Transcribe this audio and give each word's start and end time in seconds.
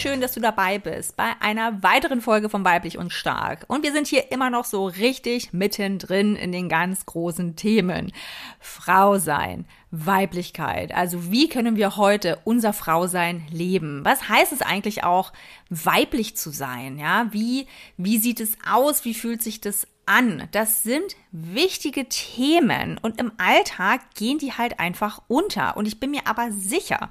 Schön, 0.00 0.22
dass 0.22 0.32
du 0.32 0.40
dabei 0.40 0.78
bist 0.78 1.16
bei 1.16 1.32
einer 1.40 1.82
weiteren 1.82 2.22
Folge 2.22 2.48
von 2.48 2.64
Weiblich 2.64 2.96
und 2.96 3.12
Stark. 3.12 3.66
Und 3.68 3.82
wir 3.82 3.92
sind 3.92 4.06
hier 4.06 4.32
immer 4.32 4.48
noch 4.48 4.64
so 4.64 4.86
richtig 4.86 5.52
mittendrin 5.52 6.36
in 6.36 6.52
den 6.52 6.70
ganz 6.70 7.04
großen 7.04 7.54
Themen. 7.54 8.10
Frau 8.60 9.18
sein, 9.18 9.66
Weiblichkeit. 9.90 10.94
Also 10.94 11.30
wie 11.30 11.50
können 11.50 11.76
wir 11.76 11.98
heute 11.98 12.38
unser 12.44 12.72
Frausein 12.72 13.46
leben? 13.50 14.02
Was 14.02 14.28
heißt 14.28 14.52
es 14.52 14.62
eigentlich 14.62 15.04
auch, 15.04 15.34
weiblich 15.68 16.34
zu 16.34 16.50
sein? 16.50 16.98
Ja, 16.98 17.26
wie, 17.32 17.66
wie 17.98 18.16
sieht 18.16 18.40
es 18.40 18.56
aus? 18.66 19.04
Wie 19.04 19.14
fühlt 19.14 19.42
sich 19.42 19.60
das 19.60 19.86
an? 20.06 20.48
Das 20.52 20.82
sind 20.82 21.14
wichtige 21.30 22.08
Themen 22.08 22.98
und 23.02 23.20
im 23.20 23.32
Alltag 23.36 24.00
gehen 24.14 24.38
die 24.38 24.54
halt 24.54 24.80
einfach 24.80 25.20
unter. 25.28 25.76
Und 25.76 25.86
ich 25.86 26.00
bin 26.00 26.10
mir 26.10 26.26
aber 26.26 26.50
sicher, 26.52 27.10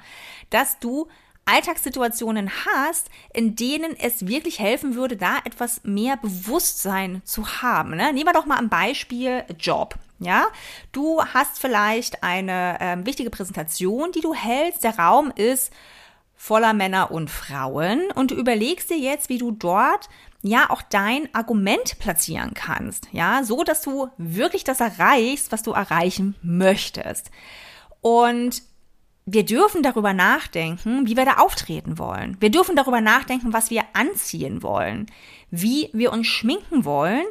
dass 0.49 0.79
du 0.79 1.07
Alltagssituationen 1.51 2.51
hast, 2.65 3.09
in 3.33 3.55
denen 3.55 3.95
es 3.99 4.27
wirklich 4.27 4.59
helfen 4.59 4.95
würde, 4.95 5.17
da 5.17 5.37
etwas 5.43 5.81
mehr 5.83 6.17
Bewusstsein 6.17 7.21
zu 7.25 7.61
haben. 7.61 7.91
Ne? 7.91 8.13
Nehmen 8.13 8.27
wir 8.27 8.33
doch 8.33 8.45
mal 8.45 8.57
ein 8.57 8.69
Beispiel 8.69 9.43
Job. 9.59 9.95
Ja, 10.19 10.47
du 10.91 11.23
hast 11.23 11.59
vielleicht 11.59 12.23
eine 12.23 12.77
ähm, 12.81 13.05
wichtige 13.05 13.29
Präsentation, 13.29 14.11
die 14.11 14.19
du 14.19 14.33
hältst. 14.33 14.83
Der 14.83 14.99
Raum 14.99 15.31
ist 15.33 15.71
voller 16.35 16.73
Männer 16.73 17.11
und 17.11 17.29
Frauen 17.29 18.11
und 18.15 18.31
du 18.31 18.35
überlegst 18.35 18.89
dir 18.89 18.97
jetzt, 18.97 19.29
wie 19.29 19.37
du 19.37 19.51
dort 19.51 20.09
ja 20.41 20.69
auch 20.69 20.81
dein 20.81 21.33
Argument 21.33 21.99
platzieren 21.99 22.53
kannst. 22.53 23.07
Ja, 23.11 23.43
so 23.43 23.63
dass 23.63 23.81
du 23.81 24.09
wirklich 24.17 24.63
das 24.63 24.79
erreichst, 24.79 25.51
was 25.51 25.63
du 25.63 25.71
erreichen 25.71 26.35
möchtest. 26.41 27.31
Und 28.01 28.61
wir 29.31 29.45
dürfen 29.45 29.83
darüber 29.83 30.13
nachdenken, 30.13 31.07
wie 31.07 31.15
wir 31.15 31.25
da 31.25 31.37
auftreten 31.37 31.97
wollen. 31.97 32.37
Wir 32.39 32.49
dürfen 32.49 32.75
darüber 32.75 33.01
nachdenken, 33.01 33.53
was 33.53 33.69
wir 33.69 33.83
anziehen 33.93 34.63
wollen, 34.63 35.05
wie 35.51 35.89
wir 35.93 36.11
uns 36.11 36.27
schminken 36.27 36.83
wollen, 36.83 37.25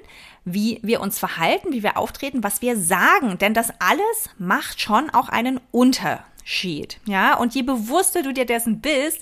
wie 0.45 0.79
wir 0.83 1.01
uns 1.01 1.19
verhalten, 1.19 1.73
wie 1.73 1.83
wir 1.83 1.97
auftreten, 1.97 2.45
was 2.45 2.63
wir 2.63 2.77
sagen. 2.77 3.39
Denn 3.39 3.53
das 3.53 3.73
alles 3.81 4.31
macht 4.39 4.81
schon 4.81 5.11
auch 5.11 5.29
einen 5.29 5.61
Unterschied. 5.73 7.01
Ja, 7.07 7.37
und 7.37 7.55
je 7.55 7.63
bewusster 7.63 8.23
du 8.23 8.33
dir 8.33 8.47
dessen 8.47 8.81
bist, 8.81 9.21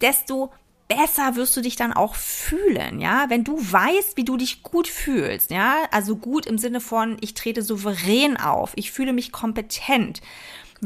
desto 0.00 0.52
besser 0.86 1.34
wirst 1.34 1.56
du 1.56 1.62
dich 1.62 1.76
dann 1.76 1.92
auch 1.94 2.14
fühlen, 2.14 3.00
ja, 3.00 3.24
wenn 3.30 3.42
du 3.42 3.56
weißt, 3.56 4.18
wie 4.18 4.24
du 4.24 4.36
dich 4.36 4.62
gut 4.62 4.86
fühlst, 4.86 5.50
ja, 5.50 5.76
also 5.90 6.16
gut 6.16 6.44
im 6.44 6.58
Sinne 6.58 6.80
von, 6.80 7.16
ich 7.22 7.32
trete 7.32 7.62
souverän 7.62 8.36
auf, 8.36 8.72
ich 8.76 8.92
fühle 8.92 9.14
mich 9.14 9.32
kompetent 9.32 10.20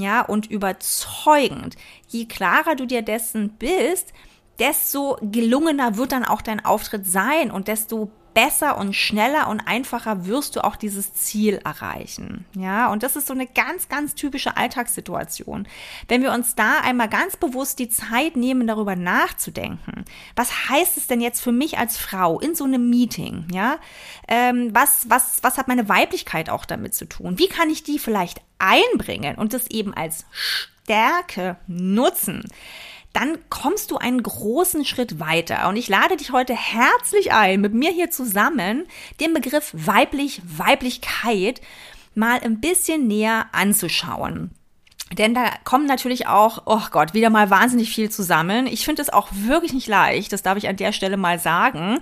ja, 0.00 0.22
und 0.22 0.50
überzeugend. 0.50 1.76
Je 2.08 2.26
klarer 2.26 2.76
du 2.76 2.86
dir 2.86 3.02
dessen 3.02 3.50
bist, 3.58 4.12
desto 4.58 5.18
gelungener 5.22 5.96
wird 5.96 6.12
dann 6.12 6.24
auch 6.24 6.42
dein 6.42 6.64
Auftritt 6.64 7.06
sein 7.06 7.50
und 7.50 7.68
desto 7.68 8.10
besser 8.38 8.78
und 8.78 8.94
schneller 8.94 9.48
und 9.48 9.58
einfacher 9.66 10.26
wirst 10.26 10.54
du 10.54 10.62
auch 10.62 10.76
dieses 10.76 11.12
Ziel 11.12 11.60
erreichen. 11.64 12.44
Ja, 12.54 12.88
und 12.92 13.02
das 13.02 13.16
ist 13.16 13.26
so 13.26 13.34
eine 13.34 13.48
ganz, 13.48 13.88
ganz 13.88 14.14
typische 14.14 14.56
Alltagssituation. 14.56 15.66
Wenn 16.06 16.22
wir 16.22 16.30
uns 16.30 16.54
da 16.54 16.78
einmal 16.84 17.08
ganz 17.08 17.36
bewusst 17.36 17.80
die 17.80 17.88
Zeit 17.88 18.36
nehmen, 18.36 18.68
darüber 18.68 18.94
nachzudenken, 18.94 20.04
was 20.36 20.68
heißt 20.68 20.96
es 20.98 21.08
denn 21.08 21.20
jetzt 21.20 21.40
für 21.40 21.50
mich 21.50 21.78
als 21.78 21.96
Frau 21.96 22.38
in 22.38 22.54
so 22.54 22.62
einem 22.62 22.88
Meeting? 22.88 23.48
Ja, 23.52 23.78
ähm, 24.28 24.70
was, 24.72 25.10
was, 25.10 25.42
was 25.42 25.58
hat 25.58 25.66
meine 25.66 25.88
Weiblichkeit 25.88 26.48
auch 26.48 26.64
damit 26.64 26.94
zu 26.94 27.08
tun? 27.08 27.40
Wie 27.40 27.48
kann 27.48 27.70
ich 27.70 27.82
die 27.82 27.98
vielleicht 27.98 28.40
einbringen 28.60 29.34
und 29.34 29.52
das 29.52 29.66
eben 29.68 29.94
als 29.94 30.26
Stärke 30.30 31.56
nutzen? 31.66 32.44
Dann 33.18 33.38
kommst 33.50 33.90
du 33.90 33.96
einen 33.96 34.22
großen 34.22 34.84
Schritt 34.84 35.18
weiter. 35.18 35.68
Und 35.68 35.74
ich 35.74 35.88
lade 35.88 36.16
dich 36.16 36.30
heute 36.30 36.54
herzlich 36.54 37.32
ein, 37.32 37.60
mit 37.60 37.74
mir 37.74 37.90
hier 37.90 38.10
zusammen 38.10 38.86
den 39.18 39.34
Begriff 39.34 39.72
weiblich, 39.74 40.40
Weiblichkeit 40.44 41.60
mal 42.14 42.38
ein 42.40 42.60
bisschen 42.60 43.08
näher 43.08 43.46
anzuschauen. 43.50 44.52
Denn 45.12 45.34
da 45.34 45.50
kommen 45.64 45.86
natürlich 45.86 46.28
auch, 46.28 46.62
oh 46.66 46.82
Gott, 46.92 47.12
wieder 47.12 47.30
mal 47.30 47.50
wahnsinnig 47.50 47.90
viel 47.92 48.08
zusammen. 48.08 48.68
Ich 48.68 48.84
finde 48.84 49.02
es 49.02 49.10
auch 49.10 49.28
wirklich 49.32 49.72
nicht 49.72 49.88
leicht, 49.88 50.32
das 50.32 50.42
darf 50.44 50.56
ich 50.56 50.68
an 50.68 50.76
der 50.76 50.92
Stelle 50.92 51.16
mal 51.16 51.40
sagen. 51.40 51.98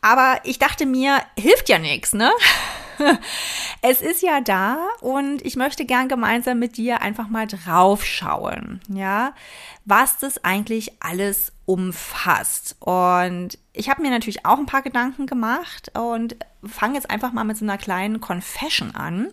Aber 0.00 0.40
ich 0.44 0.58
dachte 0.58 0.86
mir, 0.86 1.20
hilft 1.38 1.68
ja 1.68 1.78
nichts, 1.78 2.14
ne? 2.14 2.30
es 3.82 4.00
ist 4.00 4.22
ja 4.22 4.40
da 4.40 4.78
und 5.00 5.44
ich 5.44 5.56
möchte 5.56 5.84
gern 5.84 6.08
gemeinsam 6.08 6.58
mit 6.58 6.76
dir 6.76 7.02
einfach 7.02 7.28
mal 7.28 7.46
draufschauen, 7.46 8.80
ja, 8.88 9.34
was 9.84 10.18
das 10.18 10.44
eigentlich 10.44 10.92
alles 11.00 11.52
umfasst. 11.64 12.76
Und 12.80 13.58
ich 13.72 13.90
habe 13.90 14.02
mir 14.02 14.10
natürlich 14.10 14.46
auch 14.46 14.58
ein 14.58 14.66
paar 14.66 14.82
Gedanken 14.82 15.26
gemacht 15.26 15.92
und 15.98 16.36
fange 16.64 16.94
jetzt 16.94 17.10
einfach 17.10 17.32
mal 17.32 17.44
mit 17.44 17.56
so 17.56 17.64
einer 17.64 17.78
kleinen 17.78 18.20
Confession 18.20 18.94
an. 18.94 19.28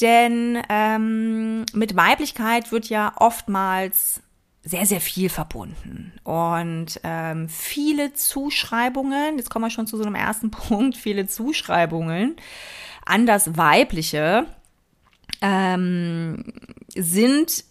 Denn 0.00 0.62
ähm, 0.68 1.66
mit 1.72 1.96
Weiblichkeit 1.96 2.70
wird 2.70 2.88
ja 2.88 3.12
oftmals 3.16 4.22
sehr, 4.62 4.86
sehr 4.86 5.00
viel 5.00 5.28
verbunden. 5.28 6.12
Und 6.24 7.00
ähm, 7.04 7.48
viele 7.48 8.12
Zuschreibungen, 8.12 9.38
jetzt 9.38 9.50
kommen 9.50 9.64
wir 9.64 9.70
schon 9.70 9.86
zu 9.86 9.96
so 9.96 10.04
einem 10.04 10.14
ersten 10.14 10.50
Punkt, 10.52 10.96
viele 10.96 11.26
Zuschreibungen 11.26 12.36
an 13.04 13.26
das 13.26 13.56
Weibliche 13.56 14.46
ähm, 15.40 16.52
sind 16.94 17.64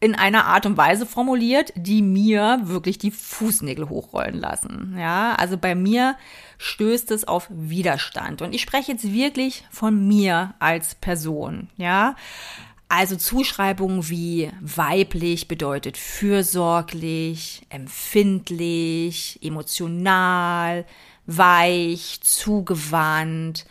in 0.00 0.14
einer 0.14 0.44
Art 0.44 0.66
und 0.66 0.76
Weise 0.76 1.06
formuliert, 1.06 1.72
die 1.76 2.02
mir 2.02 2.60
wirklich 2.64 2.98
die 2.98 3.10
Fußnägel 3.10 3.88
hochrollen 3.88 4.38
lassen. 4.38 4.96
Ja, 4.98 5.34
also 5.36 5.56
bei 5.56 5.74
mir 5.74 6.16
stößt 6.58 7.10
es 7.10 7.26
auf 7.26 7.48
Widerstand. 7.48 8.42
Und 8.42 8.54
ich 8.54 8.60
spreche 8.60 8.92
jetzt 8.92 9.10
wirklich 9.10 9.64
von 9.70 10.06
mir 10.06 10.52
als 10.58 10.94
Person. 10.94 11.70
Ja, 11.78 12.16
also 12.88 13.16
Zuschreibungen 13.16 14.08
wie 14.08 14.50
weiblich 14.60 15.48
bedeutet 15.48 15.96
fürsorglich, 15.96 17.62
empfindlich, 17.68 19.38
emotional, 19.42 20.84
weich, 21.26 22.20
zugewandt. 22.22 23.66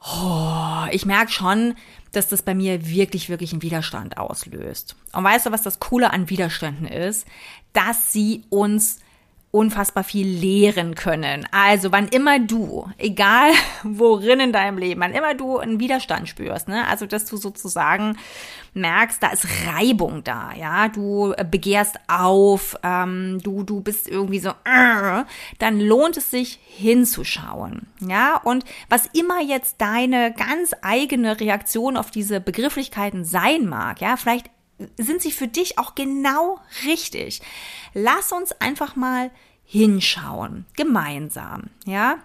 Oh, 0.00 0.84
ich 0.90 1.06
merke 1.06 1.32
schon, 1.32 1.74
dass 2.12 2.28
das 2.28 2.42
bei 2.42 2.54
mir 2.54 2.86
wirklich, 2.88 3.28
wirklich 3.28 3.52
einen 3.52 3.62
Widerstand 3.62 4.18
auslöst. 4.18 4.96
Und 5.12 5.24
weißt 5.24 5.46
du, 5.46 5.52
was 5.52 5.62
das 5.62 5.80
Coole 5.80 6.12
an 6.12 6.30
Widerständen 6.30 6.86
ist? 6.86 7.26
Dass 7.72 8.12
sie 8.12 8.44
uns 8.50 8.98
unfassbar 9.54 10.02
viel 10.02 10.26
lehren 10.26 10.96
können. 10.96 11.46
Also 11.52 11.92
wann 11.92 12.08
immer 12.08 12.40
du, 12.40 12.88
egal 12.98 13.52
worin 13.84 14.40
in 14.40 14.52
deinem 14.52 14.78
Leben, 14.78 15.00
wann 15.00 15.12
immer 15.12 15.34
du 15.34 15.58
einen 15.58 15.78
Widerstand 15.78 16.28
spürst, 16.28 16.66
ne, 16.66 16.86
also 16.88 17.06
dass 17.06 17.24
du 17.24 17.36
sozusagen 17.36 18.18
merkst, 18.74 19.22
da 19.22 19.28
ist 19.28 19.46
Reibung 19.68 20.24
da, 20.24 20.50
ja, 20.58 20.88
du 20.88 21.32
begehrst 21.48 21.96
auf, 22.08 22.76
ähm, 22.82 23.38
du 23.44 23.62
du 23.62 23.80
bist 23.80 24.08
irgendwie 24.08 24.40
so, 24.40 24.50
äh, 24.50 25.22
dann 25.60 25.78
lohnt 25.78 26.16
es 26.16 26.32
sich 26.32 26.58
hinzuschauen, 26.66 27.86
ja. 28.00 28.40
Und 28.42 28.64
was 28.88 29.06
immer 29.06 29.40
jetzt 29.40 29.80
deine 29.80 30.32
ganz 30.32 30.74
eigene 30.82 31.38
Reaktion 31.38 31.96
auf 31.96 32.10
diese 32.10 32.40
Begrifflichkeiten 32.40 33.24
sein 33.24 33.66
mag, 33.66 34.00
ja, 34.00 34.16
vielleicht 34.16 34.50
sind 34.96 35.22
sie 35.22 35.32
für 35.32 35.48
dich 35.48 35.78
auch 35.78 35.94
genau 35.94 36.58
richtig. 36.84 37.40
Lass 37.92 38.32
uns 38.32 38.52
einfach 38.60 38.96
mal 38.96 39.30
hinschauen, 39.64 40.66
gemeinsam, 40.76 41.70
ja, 41.86 42.18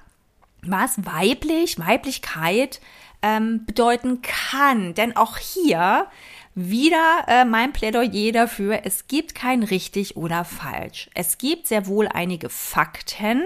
was 0.61 1.05
weiblich, 1.05 1.79
Weiblichkeit 1.79 2.81
ähm, 3.21 3.65
bedeuten 3.65 4.21
kann. 4.21 4.93
Denn 4.93 5.15
auch 5.15 5.37
hier 5.37 6.07
wieder 6.55 7.25
äh, 7.27 7.45
mein 7.45 7.71
Plädoyer 7.71 8.31
dafür, 8.31 8.81
es 8.83 9.07
gibt 9.07 9.35
kein 9.35 9.63
richtig 9.63 10.17
oder 10.17 10.43
falsch. 10.43 11.09
Es 11.13 11.37
gibt 11.37 11.67
sehr 11.67 11.87
wohl 11.87 12.07
einige 12.07 12.49
Fakten, 12.49 13.43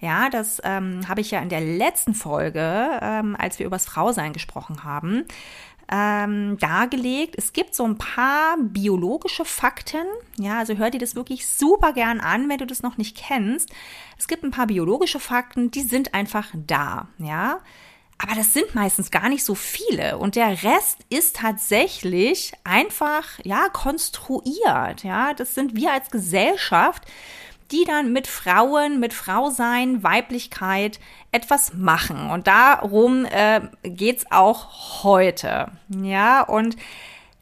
ja, 0.00 0.30
das 0.30 0.60
ähm, 0.64 1.08
habe 1.08 1.20
ich 1.20 1.32
ja 1.32 1.40
in 1.40 1.48
der 1.48 1.60
letzten 1.60 2.14
Folge, 2.14 2.98
ähm, 3.02 3.36
als 3.36 3.58
wir 3.58 3.66
übers 3.66 3.84
Frausein 3.84 4.32
gesprochen 4.32 4.84
haben, 4.84 5.24
ähm, 5.90 6.58
dargelegt. 6.58 7.34
Es 7.38 7.52
gibt 7.52 7.74
so 7.74 7.84
ein 7.84 7.98
paar 7.98 8.56
biologische 8.60 9.44
Fakten. 9.44 10.06
Ja, 10.38 10.58
also 10.58 10.74
hör 10.76 10.90
dir 10.90 11.00
das 11.00 11.14
wirklich 11.14 11.48
super 11.48 11.92
gern 11.92 12.20
an, 12.20 12.48
wenn 12.48 12.58
du 12.58 12.66
das 12.66 12.82
noch 12.82 12.98
nicht 12.98 13.16
kennst. 13.16 13.70
Es 14.18 14.28
gibt 14.28 14.44
ein 14.44 14.50
paar 14.50 14.66
biologische 14.66 15.20
Fakten, 15.20 15.70
die 15.70 15.82
sind 15.82 16.14
einfach 16.14 16.48
da. 16.54 17.08
Ja, 17.18 17.60
aber 18.18 18.34
das 18.34 18.52
sind 18.52 18.74
meistens 18.74 19.10
gar 19.12 19.28
nicht 19.28 19.44
so 19.44 19.54
viele. 19.54 20.18
Und 20.18 20.34
der 20.34 20.64
Rest 20.64 20.98
ist 21.08 21.36
tatsächlich 21.36 22.52
einfach, 22.64 23.38
ja, 23.44 23.68
konstruiert. 23.68 25.04
Ja, 25.04 25.34
das 25.34 25.54
sind 25.54 25.76
wir 25.76 25.92
als 25.92 26.10
Gesellschaft, 26.10 27.04
die 27.70 27.84
dann 27.84 28.12
mit 28.12 28.26
Frauen, 28.26 29.00
mit 29.00 29.12
Frausein, 29.12 30.02
Weiblichkeit 30.02 30.98
etwas 31.32 31.74
machen. 31.74 32.30
Und 32.30 32.46
darum 32.46 33.24
äh, 33.26 33.60
geht's 33.82 34.26
auch 34.30 35.04
heute. 35.04 35.72
Ja, 35.88 36.42
und 36.42 36.76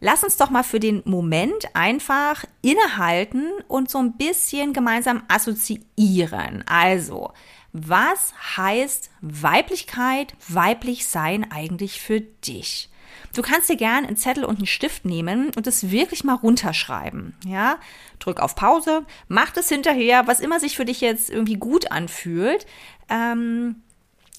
lass 0.00 0.24
uns 0.24 0.36
doch 0.36 0.50
mal 0.50 0.64
für 0.64 0.80
den 0.80 1.02
Moment 1.04 1.74
einfach 1.74 2.44
innehalten 2.62 3.52
und 3.68 3.90
so 3.90 3.98
ein 3.98 4.16
bisschen 4.16 4.72
gemeinsam 4.72 5.22
assoziieren. 5.28 6.64
Also, 6.66 7.32
was 7.72 8.32
heißt 8.56 9.10
Weiblichkeit, 9.20 10.34
weiblich 10.48 11.06
sein 11.06 11.50
eigentlich 11.50 12.00
für 12.00 12.20
dich? 12.20 12.90
Du 13.34 13.42
kannst 13.42 13.68
dir 13.68 13.76
gern 13.76 14.04
einen 14.04 14.16
Zettel 14.16 14.44
und 14.44 14.58
einen 14.58 14.66
Stift 14.66 15.04
nehmen 15.04 15.50
und 15.56 15.66
es 15.66 15.90
wirklich 15.90 16.24
mal 16.24 16.34
runterschreiben. 16.34 17.34
Ja, 17.44 17.78
drück 18.18 18.40
auf 18.40 18.54
Pause, 18.54 19.04
mach 19.28 19.50
das 19.50 19.68
hinterher, 19.68 20.26
was 20.26 20.40
immer 20.40 20.60
sich 20.60 20.76
für 20.76 20.84
dich 20.84 21.00
jetzt 21.00 21.30
irgendwie 21.30 21.56
gut 21.56 21.90
anfühlt. 21.92 22.66
Ähm, 23.08 23.82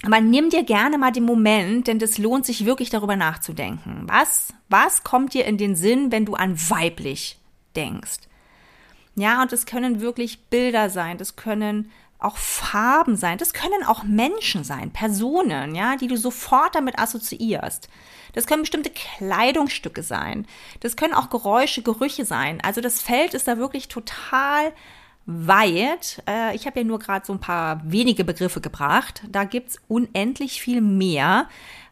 aber 0.03 0.21
nimm 0.21 0.49
dir 0.49 0.63
gerne 0.63 0.97
mal 0.97 1.11
den 1.11 1.23
Moment, 1.23 1.87
denn 1.87 1.97
das 1.97 2.17
lohnt 2.17 2.45
sich 2.45 2.65
wirklich 2.65 2.89
darüber 2.89 3.15
nachzudenken. 3.15 4.03
Was, 4.05 4.53
was 4.69 5.03
kommt 5.03 5.33
dir 5.33 5.45
in 5.45 5.57
den 5.57 5.75
Sinn, 5.75 6.11
wenn 6.11 6.25
du 6.25 6.35
an 6.35 6.55
weiblich 6.69 7.39
denkst? 7.75 8.27
Ja, 9.15 9.41
und 9.41 9.51
es 9.51 9.65
können 9.65 9.99
wirklich 9.99 10.45
Bilder 10.49 10.91
sein, 10.91 11.17
das 11.17 11.35
können 11.35 11.89
auch 12.19 12.37
Farben 12.37 13.15
sein, 13.15 13.37
das 13.37 13.53
können 13.53 13.83
auch 13.85 14.03
Menschen 14.03 14.63
sein, 14.63 14.91
Personen, 14.91 15.75
ja, 15.75 15.95
die 15.97 16.07
du 16.07 16.17
sofort 16.17 16.75
damit 16.75 16.97
assoziierst. 16.97 17.89
Das 18.33 18.47
können 18.47 18.63
bestimmte 18.63 18.91
Kleidungsstücke 18.91 20.03
sein. 20.03 20.45
Das 20.79 20.95
können 20.95 21.13
auch 21.13 21.29
Geräusche, 21.29 21.81
Gerüche 21.81 22.25
sein. 22.25 22.59
Also 22.61 22.81
das 22.81 23.01
Feld 23.01 23.33
ist 23.33 23.47
da 23.47 23.57
wirklich 23.57 23.87
total 23.87 24.73
weit. 25.25 26.23
Äh, 26.27 26.55
ich 26.55 26.65
habe 26.65 26.79
ja 26.79 26.85
nur 26.85 26.99
gerade 26.99 27.25
so 27.25 27.33
ein 27.33 27.39
paar 27.39 27.81
wenige 27.83 28.23
Begriffe 28.23 28.61
gebracht. 28.61 29.23
Da 29.29 29.43
gibt's 29.43 29.79
unendlich 29.87 30.61
viel 30.61 30.81
mehr, 30.81 31.47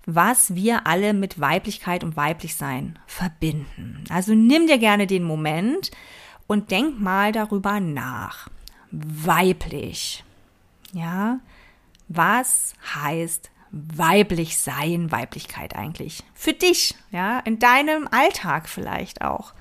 was 0.05 0.55
wir 0.55 0.87
alle 0.87 1.13
mit 1.13 1.39
Weiblichkeit 1.39 2.03
und 2.03 2.15
Weiblichsein 2.15 2.99
verbinden. 3.07 4.03
Also 4.09 4.33
nimm 4.33 4.67
dir 4.67 4.77
gerne 4.77 5.07
den 5.07 5.23
Moment 5.23 5.91
und 6.47 6.71
denk 6.71 6.99
mal 6.99 7.31
darüber 7.31 7.79
nach 7.79 8.49
weiblich. 9.03 10.23
Ja, 10.93 11.39
was 12.07 12.73
heißt 12.95 13.51
weiblich 13.71 14.57
sein, 14.57 15.11
Weiblichkeit 15.11 15.75
eigentlich? 15.75 16.23
Für 16.33 16.53
dich, 16.53 16.95
ja, 17.11 17.39
in 17.39 17.59
deinem 17.59 18.07
Alltag 18.09 18.69
vielleicht 18.69 19.21
auch. 19.21 19.53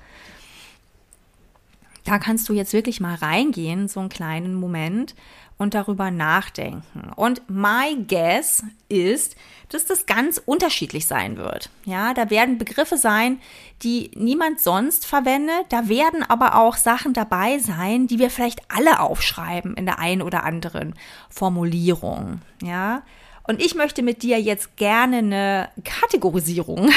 Da 2.05 2.19
kannst 2.19 2.47
du 2.47 2.53
jetzt 2.53 2.71
wirklich 2.71 3.01
mal 3.01 3.15
reingehen, 3.15 3.87
so 3.87 3.99
einen 3.99 4.09
kleinen 4.09 4.55
Moment 4.55 5.15
und 5.57 5.73
darüber 5.73 6.11
nachdenken. 6.11 7.11
Und 7.15 7.41
my 7.49 7.95
guess 8.07 8.63
ist, 8.89 9.35
dass 9.69 9.85
das 9.85 10.05
ganz 10.05 10.41
unterschiedlich 10.45 11.07
sein 11.07 11.37
wird. 11.37 11.69
Ja, 11.85 12.13
da 12.13 12.29
werden 12.29 12.57
Begriffe 12.57 12.97
sein, 12.97 13.39
die 13.81 14.11
niemand 14.15 14.59
sonst 14.59 15.05
verwendet. 15.05 15.65
Da 15.69 15.87
werden 15.87 16.23
aber 16.23 16.55
auch 16.55 16.75
Sachen 16.75 17.13
dabei 17.13 17.59
sein, 17.59 18.07
die 18.07 18.19
wir 18.19 18.29
vielleicht 18.29 18.61
alle 18.69 18.99
aufschreiben 18.99 19.75
in 19.75 19.85
der 19.85 19.99
einen 19.99 20.21
oder 20.21 20.43
anderen 20.43 20.93
Formulierung. 21.29 22.41
Ja, 22.61 23.03
und 23.47 23.61
ich 23.61 23.75
möchte 23.75 24.01
mit 24.01 24.23
dir 24.23 24.41
jetzt 24.41 24.75
gerne 24.75 25.17
eine 25.17 25.69
Kategorisierung 25.83 26.89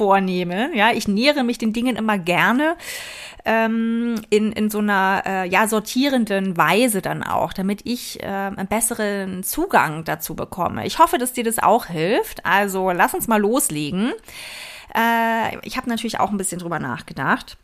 vornehmen. 0.00 0.74
Ja, 0.74 0.92
ich 0.92 1.08
nähere 1.08 1.44
mich 1.44 1.58
den 1.58 1.74
Dingen 1.74 1.94
immer 1.94 2.16
gerne 2.16 2.78
ähm, 3.44 4.14
in, 4.30 4.50
in 4.50 4.70
so 4.70 4.78
einer 4.78 5.22
äh, 5.26 5.46
ja, 5.46 5.68
sortierenden 5.68 6.56
Weise 6.56 7.02
dann 7.02 7.22
auch, 7.22 7.52
damit 7.52 7.82
ich 7.84 8.22
äh, 8.22 8.26
einen 8.26 8.66
besseren 8.66 9.42
Zugang 9.42 10.04
dazu 10.04 10.34
bekomme. 10.34 10.86
Ich 10.86 10.98
hoffe, 10.98 11.18
dass 11.18 11.34
dir 11.34 11.44
das 11.44 11.58
auch 11.58 11.84
hilft. 11.84 12.46
Also 12.46 12.92
lass 12.92 13.12
uns 13.12 13.28
mal 13.28 13.42
loslegen. 13.42 14.14
Äh, 14.96 15.58
ich 15.66 15.76
habe 15.76 15.90
natürlich 15.90 16.18
auch 16.18 16.30
ein 16.30 16.38
bisschen 16.38 16.60
drüber 16.60 16.78
nachgedacht 16.78 17.58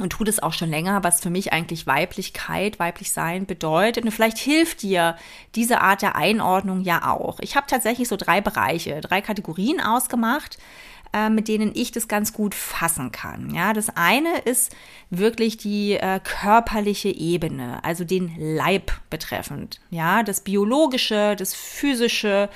und 0.00 0.10
tue 0.10 0.26
das 0.26 0.40
auch 0.40 0.52
schon 0.52 0.70
länger, 0.70 1.04
was 1.04 1.20
für 1.20 1.30
mich 1.30 1.52
eigentlich 1.52 1.86
Weiblichkeit, 1.86 2.80
weiblich 2.80 3.12
sein 3.12 3.46
bedeutet. 3.46 4.04
Und 4.04 4.10
vielleicht 4.10 4.38
hilft 4.38 4.82
dir 4.82 5.16
diese 5.54 5.80
Art 5.82 6.02
der 6.02 6.16
Einordnung 6.16 6.80
ja 6.80 7.12
auch. 7.12 7.38
Ich 7.38 7.54
habe 7.54 7.68
tatsächlich 7.68 8.08
so 8.08 8.16
drei 8.16 8.40
Bereiche, 8.40 9.00
drei 9.00 9.20
Kategorien 9.20 9.80
ausgemacht, 9.80 10.58
äh, 11.12 11.28
mit 11.28 11.48
denen 11.48 11.72
ich 11.74 11.92
das 11.92 12.08
ganz 12.08 12.32
gut 12.32 12.54
fassen 12.54 13.12
kann. 13.12 13.54
Ja, 13.54 13.72
das 13.72 13.88
eine 13.96 14.38
ist 14.44 14.74
wirklich 15.10 15.56
die 15.56 15.94
äh, 15.94 16.20
körperliche 16.22 17.08
Ebene, 17.08 17.82
also 17.84 18.04
den 18.04 18.34
Leib 18.38 18.92
betreffend. 19.10 19.80
Ja, 19.90 20.22
das 20.22 20.42
biologische, 20.42 21.34
das 21.36 21.54
physische, 21.54 22.48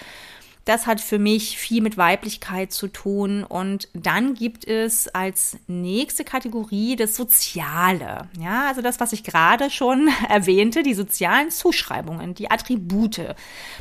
das 0.65 0.87
hat 0.87 1.01
für 1.01 1.19
mich 1.19 1.59
viel 1.59 1.83
mit 1.83 1.97
Weiblichkeit 1.97 2.73
zu 2.73 2.89
tun. 2.89 3.45
Und 3.45 3.89
dann 3.93 4.35
gibt 4.35 4.67
es 4.67 5.09
als 5.09 5.59
nächste 5.67 6.25
Kategorie 6.25 6.97
das 6.97 7.17
Soziale. 7.17 8.29
Ja, 8.39 8.69
also 8.69 8.81
das, 8.81 9.01
was 9.01 9.13
ich 9.13 9.25
gerade 9.25 9.71
schon 9.71 10.09
erwähnte, 10.29 10.83
die 10.83 10.95
sozialen 10.95 11.51
Zuschreibungen, 11.51 12.35
die 12.35 12.51
Attribute. 12.51 13.35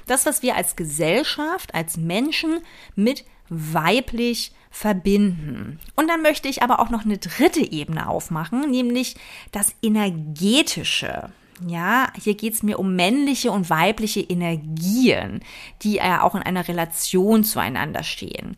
Das, 0.07 0.25
was 0.25 0.41
wir 0.41 0.55
als 0.55 0.75
Gesellschaft, 0.75 1.73
als 1.73 1.95
Menschen 1.97 2.59
mit 2.95 3.23
weiblich 3.49 4.51
verbinden. 4.73 5.79
Und 5.95 6.09
dann 6.09 6.23
möchte 6.23 6.49
ich 6.49 6.63
aber 6.63 6.79
auch 6.79 6.89
noch 6.89 7.05
eine 7.05 7.19
dritte 7.19 7.61
Ebene 7.61 8.09
aufmachen, 8.09 8.71
nämlich 8.71 9.15
das 9.51 9.75
Energetische. 9.83 11.29
Ja, 11.65 12.11
hier 12.19 12.33
geht 12.33 12.55
es 12.55 12.63
mir 12.63 12.79
um 12.79 12.95
männliche 12.95 13.51
und 13.51 13.69
weibliche 13.69 14.21
Energien, 14.21 15.41
die 15.83 15.93
ja 15.97 16.23
auch 16.23 16.33
in 16.33 16.41
einer 16.41 16.67
Relation 16.67 17.43
zueinander 17.43 18.01
stehen. 18.01 18.57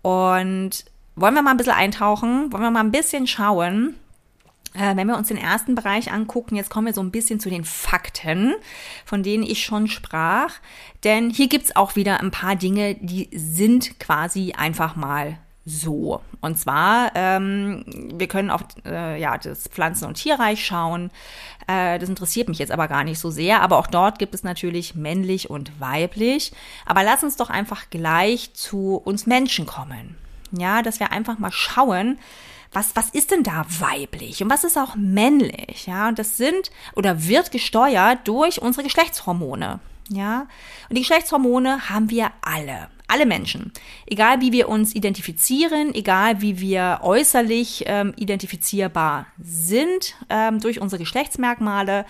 Und 0.00 0.86
wollen 1.14 1.34
wir 1.34 1.42
mal 1.42 1.50
ein 1.50 1.58
bisschen 1.58 1.74
eintauchen? 1.74 2.50
Wollen 2.52 2.62
wir 2.62 2.70
mal 2.70 2.80
ein 2.80 2.90
bisschen 2.90 3.26
schauen? 3.26 3.96
Äh, 4.72 4.96
wenn 4.96 5.08
wir 5.08 5.18
uns 5.18 5.28
den 5.28 5.36
ersten 5.36 5.74
Bereich 5.74 6.10
angucken, 6.10 6.56
jetzt 6.56 6.70
kommen 6.70 6.86
wir 6.86 6.94
so 6.94 7.02
ein 7.02 7.10
bisschen 7.10 7.38
zu 7.38 7.50
den 7.50 7.64
Fakten, 7.64 8.54
von 9.04 9.22
denen 9.22 9.42
ich 9.42 9.62
schon 9.62 9.88
sprach. 9.88 10.54
Denn 11.04 11.28
hier 11.28 11.48
gibt's 11.48 11.76
auch 11.76 11.96
wieder 11.96 12.20
ein 12.20 12.30
paar 12.30 12.56
Dinge, 12.56 12.94
die 12.94 13.28
sind 13.34 14.00
quasi 14.00 14.54
einfach 14.56 14.96
mal 14.96 15.38
so. 15.64 16.22
Und 16.40 16.58
zwar, 16.58 17.12
ähm, 17.14 17.84
wir 17.86 18.28
können 18.28 18.50
auf 18.50 18.62
äh, 18.86 19.20
ja, 19.20 19.36
das 19.36 19.68
Pflanzen- 19.68 20.06
und 20.06 20.14
Tierreich 20.14 20.64
schauen. 20.64 21.10
Äh, 21.66 21.98
das 21.98 22.08
interessiert 22.08 22.48
mich 22.48 22.58
jetzt 22.58 22.72
aber 22.72 22.88
gar 22.88 23.04
nicht 23.04 23.18
so 23.18 23.30
sehr. 23.30 23.60
Aber 23.60 23.78
auch 23.78 23.86
dort 23.86 24.18
gibt 24.18 24.34
es 24.34 24.42
natürlich 24.42 24.94
männlich 24.94 25.50
und 25.50 25.78
weiblich. 25.80 26.52
Aber 26.86 27.02
lass 27.02 27.22
uns 27.22 27.36
doch 27.36 27.50
einfach 27.50 27.90
gleich 27.90 28.54
zu 28.54 28.96
uns 28.96 29.26
Menschen 29.26 29.66
kommen. 29.66 30.16
Ja, 30.52 30.82
dass 30.82 30.98
wir 30.98 31.12
einfach 31.12 31.38
mal 31.38 31.52
schauen, 31.52 32.18
was, 32.72 32.94
was 32.94 33.10
ist 33.10 33.30
denn 33.30 33.42
da 33.42 33.66
weiblich 33.80 34.42
und 34.42 34.50
was 34.50 34.64
ist 34.64 34.78
auch 34.78 34.94
männlich? 34.96 35.86
Ja, 35.86 36.08
und 36.08 36.18
das 36.18 36.36
sind 36.36 36.70
oder 36.94 37.26
wird 37.26 37.50
gesteuert 37.50 38.20
durch 38.26 38.62
unsere 38.62 38.84
Geschlechtshormone. 38.84 39.80
Ja, 40.12 40.48
und 40.88 40.96
die 40.96 41.02
Geschlechtshormone 41.02 41.88
haben 41.88 42.10
wir 42.10 42.32
alle. 42.42 42.88
Alle 43.06 43.26
Menschen. 43.26 43.72
Egal 44.06 44.40
wie 44.40 44.52
wir 44.52 44.68
uns 44.68 44.94
identifizieren, 44.94 45.94
egal 45.94 46.42
wie 46.42 46.60
wir 46.60 47.00
äußerlich 47.02 47.84
ähm, 47.86 48.12
identifizierbar 48.16 49.26
sind 49.40 50.14
ähm, 50.28 50.60
durch 50.60 50.80
unsere 50.80 51.00
Geschlechtsmerkmale, 51.00 52.06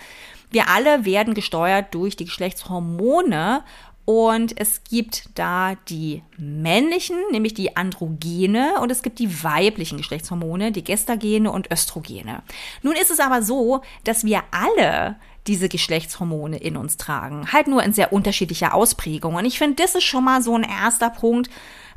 wir 0.51 0.67
alle 0.67 1.05
werden 1.05 1.33
gesteuert 1.33 1.93
durch 1.93 2.15
die 2.15 2.25
Geschlechtshormone 2.25 3.63
und 4.05 4.59
es 4.59 4.83
gibt 4.83 5.29
da 5.35 5.75
die 5.87 6.23
männlichen, 6.37 7.17
nämlich 7.31 7.53
die 7.53 7.77
Androgene, 7.77 8.81
und 8.81 8.91
es 8.91 9.03
gibt 9.03 9.19
die 9.19 9.43
weiblichen 9.43 9.97
Geschlechtshormone, 9.97 10.71
die 10.71 10.83
Gestagene 10.83 11.51
und 11.51 11.71
Östrogene. 11.71 12.41
Nun 12.81 12.95
ist 12.95 13.11
es 13.11 13.19
aber 13.19 13.43
so, 13.43 13.81
dass 14.03 14.25
wir 14.25 14.41
alle 14.51 15.17
diese 15.47 15.69
Geschlechtshormone 15.69 16.57
in 16.57 16.77
uns 16.77 16.97
tragen. 16.97 17.51
Halt 17.51 17.67
nur 17.67 17.83
in 17.83 17.93
sehr 17.93 18.13
unterschiedlicher 18.13 18.73
Ausprägung. 18.73 19.35
Und 19.35 19.45
ich 19.45 19.57
finde, 19.57 19.81
das 19.81 19.95
ist 19.95 20.03
schon 20.03 20.23
mal 20.23 20.41
so 20.41 20.55
ein 20.55 20.63
erster 20.63 21.09
Punkt, 21.09 21.49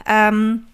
ähm, 0.06 0.64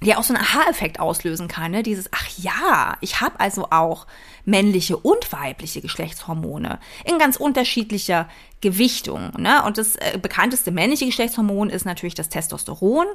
die 0.00 0.14
auch 0.14 0.22
so 0.22 0.34
einen 0.34 0.42
Aha-Effekt 0.42 1.00
auslösen 1.00 1.48
kann. 1.48 1.72
Ne? 1.72 1.82
Dieses, 1.82 2.08
ach 2.12 2.28
ja, 2.38 2.96
ich 3.00 3.20
habe 3.20 3.40
also 3.40 3.68
auch 3.70 4.06
männliche 4.44 4.96
und 4.96 5.32
weibliche 5.32 5.80
Geschlechtshormone 5.80 6.78
in 7.04 7.18
ganz 7.18 7.36
unterschiedlicher 7.36 8.28
Gewichtung. 8.60 9.32
Ne? 9.36 9.62
Und 9.64 9.78
das 9.78 9.96
äh, 9.96 10.18
bekannteste 10.20 10.70
männliche 10.70 11.06
Geschlechtshormon 11.06 11.70
ist 11.70 11.84
natürlich 11.84 12.14
das 12.14 12.28
Testosteron. 12.28 13.06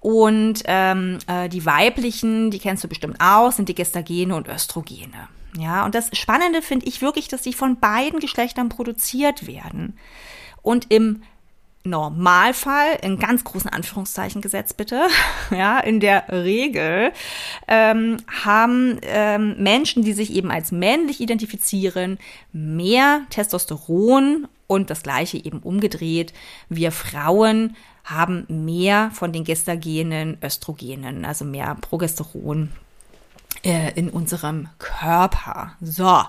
Und 0.00 0.62
ähm, 0.66 1.18
äh, 1.26 1.48
die 1.48 1.64
weiblichen, 1.64 2.50
die 2.50 2.58
kennst 2.58 2.84
du 2.84 2.88
bestimmt 2.88 3.16
auch, 3.20 3.52
sind 3.52 3.68
die 3.68 3.74
Gestagene 3.74 4.34
und 4.36 4.48
Östrogene. 4.48 5.28
Ja, 5.58 5.84
und 5.84 5.94
das 5.94 6.10
Spannende 6.16 6.62
finde 6.62 6.86
ich 6.86 7.02
wirklich, 7.02 7.28
dass 7.28 7.42
die 7.42 7.52
von 7.52 7.80
beiden 7.80 8.20
Geschlechtern 8.20 8.68
produziert 8.68 9.46
werden. 9.46 9.98
Und 10.62 10.86
im 10.90 11.22
Normalfall, 11.82 12.98
in 13.02 13.18
ganz 13.18 13.44
großen 13.44 13.70
Anführungszeichen 13.70 14.40
gesetzt 14.40 14.76
bitte, 14.76 15.08
ja, 15.50 15.80
in 15.80 16.00
der 16.00 16.28
Regel 16.28 17.12
ähm, 17.66 18.18
haben 18.44 18.98
ähm, 19.02 19.60
Menschen, 19.62 20.04
die 20.04 20.12
sich 20.12 20.32
eben 20.32 20.50
als 20.50 20.70
männlich 20.70 21.20
identifizieren, 21.20 22.18
mehr 22.52 23.22
Testosteron 23.30 24.46
und 24.66 24.90
das 24.90 25.02
gleiche 25.02 25.38
eben 25.38 25.58
umgedreht. 25.60 26.32
Wir 26.68 26.92
Frauen 26.92 27.74
haben 28.04 28.46
mehr 28.48 29.10
von 29.12 29.32
den 29.32 29.44
Gestagenen, 29.44 30.38
Östrogenen, 30.42 31.24
also 31.24 31.44
mehr 31.44 31.76
Progesteron 31.80 32.70
äh, 33.68 33.92
in 33.94 34.08
unserem 34.08 34.68
Körper. 34.78 35.72
So. 35.80 36.22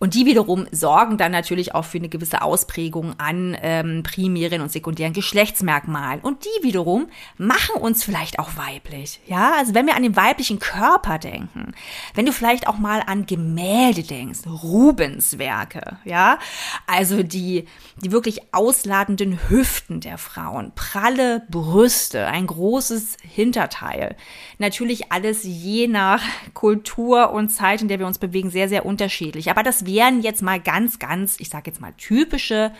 Und 0.00 0.14
die 0.14 0.24
wiederum 0.24 0.66
sorgen 0.72 1.18
dann 1.18 1.30
natürlich 1.30 1.74
auch 1.74 1.84
für 1.84 1.98
eine 1.98 2.08
gewisse 2.08 2.40
Ausprägung 2.40 3.14
an 3.18 3.54
ähm, 3.60 4.02
primären 4.02 4.62
und 4.62 4.72
sekundären 4.72 5.12
Geschlechtsmerkmalen. 5.12 6.20
Und 6.20 6.46
die 6.46 6.64
wiederum 6.64 7.08
machen 7.36 7.76
uns 7.76 8.02
vielleicht 8.02 8.38
auch 8.38 8.56
weiblich. 8.56 9.20
Ja, 9.26 9.52
also 9.58 9.74
wenn 9.74 9.86
wir 9.86 9.96
an 9.96 10.02
den 10.02 10.16
weiblichen 10.16 10.58
Körper 10.58 11.18
denken, 11.18 11.74
wenn 12.14 12.24
du 12.24 12.32
vielleicht 12.32 12.66
auch 12.66 12.78
mal 12.78 13.02
an 13.06 13.26
Gemälde 13.26 14.02
denkst, 14.02 14.40
Rubens 14.46 15.38
Werke, 15.38 15.98
ja, 16.06 16.38
also 16.86 17.22
die, 17.22 17.66
die 18.02 18.10
wirklich 18.10 18.54
ausladenden 18.54 19.50
Hüften 19.50 20.00
der 20.00 20.16
Frauen, 20.16 20.72
pralle 20.74 21.42
Brüste, 21.50 22.26
ein 22.26 22.46
großes 22.46 23.18
Hinterteil. 23.20 24.16
Natürlich 24.56 25.12
alles 25.12 25.42
je 25.42 25.88
nach 25.88 26.22
Kultur 26.54 27.32
und 27.32 27.50
Zeit, 27.50 27.82
in 27.82 27.88
der 27.88 27.98
wir 27.98 28.06
uns 28.06 28.18
bewegen, 28.18 28.48
sehr, 28.48 28.70
sehr 28.70 28.86
unterschiedlich. 28.86 29.50
Aber 29.50 29.62
das 29.62 29.84
wären 29.92 30.22
jetzt 30.22 30.42
mal 30.42 30.60
ganz, 30.60 30.98
ganz, 30.98 31.36
ich 31.38 31.48
sage 31.48 31.70
jetzt 31.70 31.80
mal 31.80 31.92
typische 31.96 32.72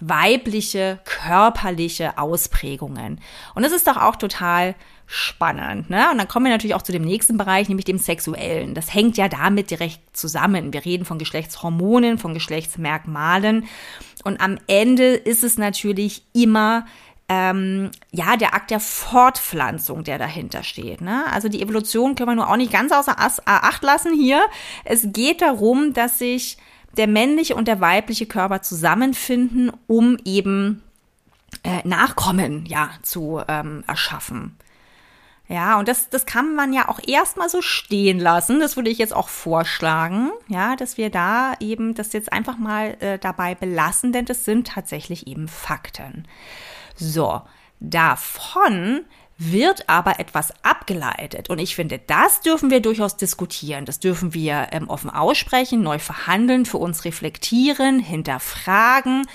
weibliche, 0.00 1.00
körperliche 1.04 2.18
Ausprägungen. 2.18 3.20
Und 3.54 3.62
das 3.64 3.72
ist 3.72 3.86
doch 3.86 3.96
auch 3.96 4.16
total 4.16 4.74
spannend. 5.06 5.88
Ne? 5.90 6.10
Und 6.10 6.18
dann 6.18 6.28
kommen 6.28 6.46
wir 6.46 6.52
natürlich 6.52 6.74
auch 6.74 6.82
zu 6.82 6.92
dem 6.92 7.02
nächsten 7.02 7.38
Bereich, 7.38 7.68
nämlich 7.68 7.86
dem 7.86 7.98
sexuellen. 7.98 8.74
Das 8.74 8.92
hängt 8.92 9.16
ja 9.16 9.28
damit 9.28 9.70
direkt 9.70 10.00
zusammen. 10.12 10.72
Wir 10.72 10.84
reden 10.84 11.04
von 11.04 11.18
Geschlechtshormonen, 11.18 12.18
von 12.18 12.34
Geschlechtsmerkmalen. 12.34 13.66
Und 14.24 14.40
am 14.40 14.58
Ende 14.66 15.14
ist 15.14 15.44
es 15.44 15.56
natürlich 15.56 16.22
immer 16.34 16.84
ähm, 17.28 17.90
ja, 18.10 18.36
der 18.36 18.54
Akt 18.54 18.70
der 18.70 18.80
Fortpflanzung, 18.80 20.02
der 20.04 20.18
dahinter 20.18 20.62
steht. 20.62 21.00
Ne? 21.00 21.24
Also 21.30 21.48
die 21.48 21.60
Evolution 21.60 22.14
können 22.14 22.30
wir 22.30 22.34
nur 22.36 22.50
auch 22.50 22.56
nicht 22.56 22.72
ganz 22.72 22.90
außer 22.90 23.16
Acht 23.18 23.82
lassen 23.82 24.14
hier. 24.14 24.40
Es 24.84 25.08
geht 25.12 25.42
darum, 25.42 25.92
dass 25.92 26.18
sich 26.18 26.56
der 26.96 27.06
männliche 27.06 27.54
und 27.54 27.68
der 27.68 27.80
weibliche 27.80 28.26
Körper 28.26 28.62
zusammenfinden, 28.62 29.70
um 29.86 30.16
eben 30.24 30.82
äh, 31.62 31.86
Nachkommen 31.86 32.64
ja 32.66 32.90
zu 33.02 33.42
ähm, 33.46 33.84
erschaffen. 33.86 34.56
Ja, 35.48 35.78
und 35.78 35.88
das, 35.88 36.10
das 36.10 36.26
kann 36.26 36.54
man 36.54 36.74
ja 36.74 36.88
auch 36.88 37.00
erstmal 37.06 37.48
so 37.48 37.62
stehen 37.62 38.18
lassen. 38.18 38.60
Das 38.60 38.76
würde 38.76 38.90
ich 38.90 38.98
jetzt 38.98 39.14
auch 39.14 39.28
vorschlagen, 39.28 40.30
ja, 40.46 40.76
dass 40.76 40.98
wir 40.98 41.08
da 41.08 41.54
eben 41.60 41.94
das 41.94 42.12
jetzt 42.12 42.32
einfach 42.32 42.58
mal 42.58 42.96
äh, 43.00 43.18
dabei 43.18 43.54
belassen, 43.54 44.12
denn 44.12 44.26
das 44.26 44.44
sind 44.44 44.68
tatsächlich 44.68 45.26
eben 45.26 45.48
Fakten. 45.48 46.26
So, 46.98 47.42
davon 47.80 49.04
wird 49.38 49.88
aber 49.88 50.18
etwas 50.18 50.52
abgeleitet. 50.64 51.48
Und 51.48 51.60
ich 51.60 51.76
finde, 51.76 52.00
das 52.04 52.40
dürfen 52.40 52.70
wir 52.70 52.80
durchaus 52.80 53.16
diskutieren. 53.16 53.84
Das 53.84 54.00
dürfen 54.00 54.34
wir 54.34 54.68
ähm, 54.72 54.90
offen 54.90 55.10
aussprechen, 55.10 55.80
neu 55.80 56.00
verhandeln, 56.00 56.66
für 56.66 56.78
uns 56.78 57.04
reflektieren, 57.04 58.00
hinterfragen. 58.00 59.26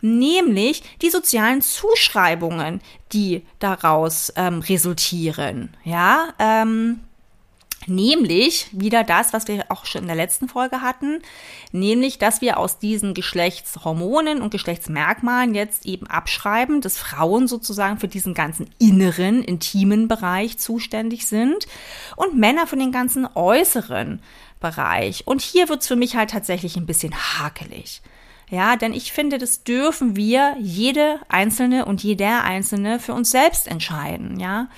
Nämlich 0.00 0.82
die 1.02 1.10
sozialen 1.10 1.60
Zuschreibungen, 1.60 2.80
die 3.12 3.44
daraus 3.58 4.32
ähm, 4.36 4.60
resultieren. 4.60 5.76
Ja, 5.84 6.32
ähm, 6.38 7.00
Nämlich 7.86 8.68
wieder 8.72 9.04
das, 9.04 9.32
was 9.32 9.48
wir 9.48 9.64
auch 9.70 9.86
schon 9.86 10.02
in 10.02 10.08
der 10.08 10.16
letzten 10.16 10.48
Folge 10.48 10.82
hatten, 10.82 11.22
nämlich, 11.72 12.18
dass 12.18 12.42
wir 12.42 12.58
aus 12.58 12.78
diesen 12.78 13.14
Geschlechtshormonen 13.14 14.42
und 14.42 14.50
Geschlechtsmerkmalen 14.50 15.54
jetzt 15.54 15.86
eben 15.86 16.06
abschreiben, 16.06 16.82
dass 16.82 16.98
Frauen 16.98 17.48
sozusagen 17.48 17.98
für 17.98 18.08
diesen 18.08 18.34
ganzen 18.34 18.68
inneren, 18.78 19.42
intimen 19.42 20.08
Bereich 20.08 20.58
zuständig 20.58 21.26
sind 21.26 21.66
und 22.16 22.36
Männer 22.36 22.66
für 22.66 22.76
den 22.76 22.92
ganzen 22.92 23.26
äußeren 23.34 24.20
Bereich. 24.60 25.26
Und 25.26 25.40
hier 25.40 25.70
wird's 25.70 25.88
für 25.88 25.96
mich 25.96 26.16
halt 26.16 26.30
tatsächlich 26.30 26.76
ein 26.76 26.86
bisschen 26.86 27.14
hakelig. 27.14 28.02
Ja, 28.50 28.76
denn 28.76 28.92
ich 28.92 29.12
finde, 29.12 29.38
das 29.38 29.64
dürfen 29.64 30.16
wir 30.16 30.56
jede 30.58 31.20
Einzelne 31.28 31.86
und 31.86 32.02
jeder 32.02 32.42
Einzelne 32.44 32.98
für 32.98 33.14
uns 33.14 33.30
selbst 33.30 33.68
entscheiden, 33.68 34.38
ja. 34.38 34.68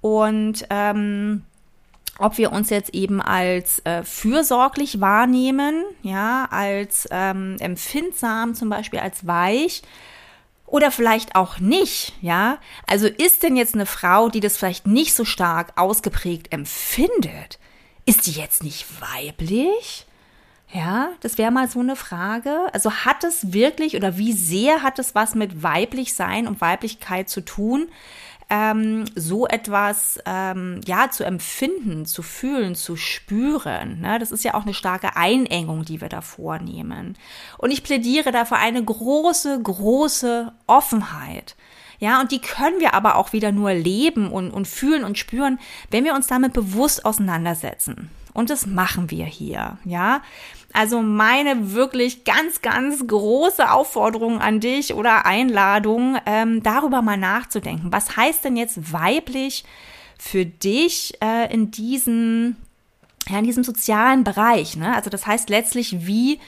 Und 0.00 0.66
ähm, 0.70 1.44
ob 2.18 2.38
wir 2.38 2.52
uns 2.52 2.70
jetzt 2.70 2.94
eben 2.94 3.20
als 3.20 3.80
äh, 3.80 4.02
fürsorglich 4.04 5.00
wahrnehmen, 5.00 5.84
ja, 6.02 6.46
als 6.50 7.08
ähm, 7.10 7.56
empfindsam, 7.58 8.54
zum 8.54 8.68
Beispiel 8.68 9.00
als 9.00 9.26
weich 9.26 9.82
oder 10.72 10.90
vielleicht 10.90 11.36
auch 11.36 11.58
nicht, 11.58 12.14
ja. 12.22 12.58
Also 12.86 13.06
ist 13.06 13.42
denn 13.42 13.56
jetzt 13.56 13.74
eine 13.74 13.84
Frau, 13.84 14.30
die 14.30 14.40
das 14.40 14.56
vielleicht 14.56 14.86
nicht 14.86 15.14
so 15.14 15.26
stark 15.26 15.72
ausgeprägt 15.76 16.52
empfindet, 16.52 17.58
ist 18.06 18.26
die 18.26 18.32
jetzt 18.32 18.62
nicht 18.62 18.86
weiblich? 19.00 20.06
Ja, 20.72 21.10
das 21.20 21.36
wäre 21.36 21.50
mal 21.50 21.68
so 21.68 21.80
eine 21.80 21.96
Frage. 21.96 22.68
Also 22.72 22.90
hat 22.90 23.22
es 23.22 23.52
wirklich 23.52 23.96
oder 23.96 24.16
wie 24.16 24.32
sehr 24.32 24.82
hat 24.82 24.98
es 24.98 25.14
was 25.14 25.34
mit 25.34 25.62
weiblich 25.62 26.14
sein 26.14 26.48
und 26.48 26.62
Weiblichkeit 26.62 27.28
zu 27.28 27.42
tun? 27.42 27.88
Ähm, 28.52 29.06
so 29.14 29.46
etwas 29.46 30.18
ähm, 30.26 30.82
ja 30.84 31.10
zu 31.10 31.24
empfinden, 31.24 32.04
zu 32.04 32.22
fühlen, 32.22 32.74
zu 32.74 32.96
spüren. 32.96 34.02
Ne? 34.02 34.18
Das 34.18 34.30
ist 34.30 34.44
ja 34.44 34.52
auch 34.52 34.64
eine 34.64 34.74
starke 34.74 35.16
Einengung, 35.16 35.86
die 35.86 36.02
wir 36.02 36.10
da 36.10 36.20
vornehmen. 36.20 37.16
Und 37.56 37.70
ich 37.70 37.82
plädiere 37.82 38.30
dafür 38.30 38.58
eine 38.58 38.84
große, 38.84 39.62
große 39.62 40.52
Offenheit. 40.66 41.56
Ja, 41.98 42.20
und 42.20 42.30
die 42.30 42.40
können 42.40 42.78
wir 42.78 42.92
aber 42.92 43.16
auch 43.16 43.32
wieder 43.32 43.52
nur 43.52 43.72
leben 43.72 44.30
und, 44.30 44.50
und 44.50 44.68
fühlen 44.68 45.04
und 45.04 45.16
spüren, 45.16 45.58
wenn 45.90 46.04
wir 46.04 46.14
uns 46.14 46.26
damit 46.26 46.52
bewusst 46.52 47.06
auseinandersetzen. 47.06 48.10
Und 48.34 48.50
das 48.50 48.66
machen 48.66 49.10
wir 49.10 49.24
hier, 49.24 49.78
ja. 49.84 50.20
Also 50.72 51.02
meine 51.02 51.72
wirklich 51.72 52.24
ganz, 52.24 52.62
ganz 52.62 53.06
große 53.06 53.70
Aufforderung 53.70 54.40
an 54.40 54.60
dich 54.60 54.94
oder 54.94 55.26
Einladung, 55.26 56.16
ähm, 56.24 56.62
darüber 56.62 57.02
mal 57.02 57.18
nachzudenken. 57.18 57.92
Was 57.92 58.16
heißt 58.16 58.44
denn 58.44 58.56
jetzt 58.56 58.92
weiblich 58.92 59.64
für 60.18 60.46
dich 60.46 61.14
äh, 61.22 61.52
in 61.52 61.70
diesem 61.70 62.56
ja, 63.28 63.38
in 63.38 63.44
diesem 63.44 63.62
sozialen 63.62 64.24
Bereich, 64.24 64.76
ne? 64.76 64.96
Also 64.96 65.08
das 65.08 65.26
heißt 65.26 65.48
letztlich, 65.48 66.06
wie 66.06 66.40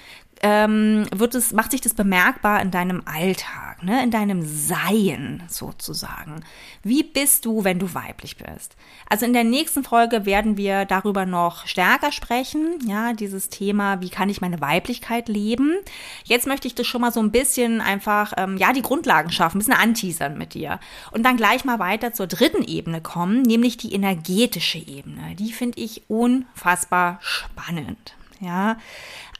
ähm, 0.43 1.07
wird 1.15 1.35
es, 1.35 1.53
macht 1.53 1.71
sich 1.71 1.81
das 1.81 1.95
bemerkbar 1.95 2.61
in 2.61 2.71
deinem 2.71 3.03
Alltag, 3.07 3.64
ne, 3.85 4.03
in 4.03 4.11
deinem 4.11 4.43
Sein 4.43 5.43
sozusagen. 5.49 6.43
Wie 6.83 7.03
bist 7.03 7.45
du, 7.45 7.65
wenn 7.65 7.79
du 7.79 7.95
weiblich 7.95 8.37
bist? 8.37 8.77
Also 9.09 9.27
in 9.27 9.33
der 9.33 9.45
nächsten 9.45 9.85
Folge 9.85 10.27
werden 10.27 10.57
wir 10.57 10.85
darüber 10.85 11.27
noch 11.27 11.67
stärker 11.67 12.13
sprechen, 12.13 12.79
ja, 12.87 13.13
dieses 13.13 13.49
Thema, 13.49 14.01
wie 14.01 14.11
kann 14.11 14.29
ich 14.29 14.41
meine 14.41 14.61
Weiblichkeit 14.61 15.29
leben? 15.29 15.77
Jetzt 16.25 16.47
möchte 16.47 16.67
ich 16.67 16.75
das 16.75 16.87
schon 16.87 17.01
mal 17.01 17.13
so 17.13 17.21
ein 17.21 17.31
bisschen 17.31 17.81
einfach, 17.81 18.33
ähm, 18.37 18.57
ja, 18.57 18.73
die 18.73 18.83
Grundlagen 18.83 19.31
schaffen, 19.31 19.57
ein 19.57 19.61
bisschen 19.61 19.75
anteasern 19.75 20.39
mit 20.39 20.55
dir. 20.55 20.81
Und 21.11 21.25
dann 21.25 21.37
gleich 21.37 21.65
mal 21.65 21.79
weiter 21.79 22.13
zur 22.13 22.27
dritten 22.27 22.65
Ebene 22.65 23.01
kommen, 23.01 23.43
nämlich 23.43 23.77
die 23.77 23.95
energetische 23.95 24.79
Ebene. 24.79 25.35
Die 25.37 25.53
finde 25.53 25.81
ich 25.81 26.09
unfassbar 26.09 27.19
spannend. 27.21 28.15
Ja, 28.41 28.79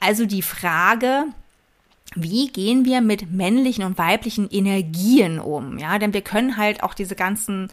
also 0.01 0.25
die 0.25 0.43
Frage, 0.43 1.27
wie 2.15 2.49
gehen 2.49 2.85
wir 2.85 3.01
mit 3.01 3.31
männlichen 3.31 3.85
und 3.85 3.99
weiblichen 3.99 4.49
Energien 4.51 5.39
um? 5.39 5.79
Ja, 5.79 5.99
denn 5.99 6.13
wir 6.13 6.23
können 6.23 6.57
halt 6.57 6.83
auch 6.83 6.95
diese 6.95 7.17
ganzen 7.17 7.71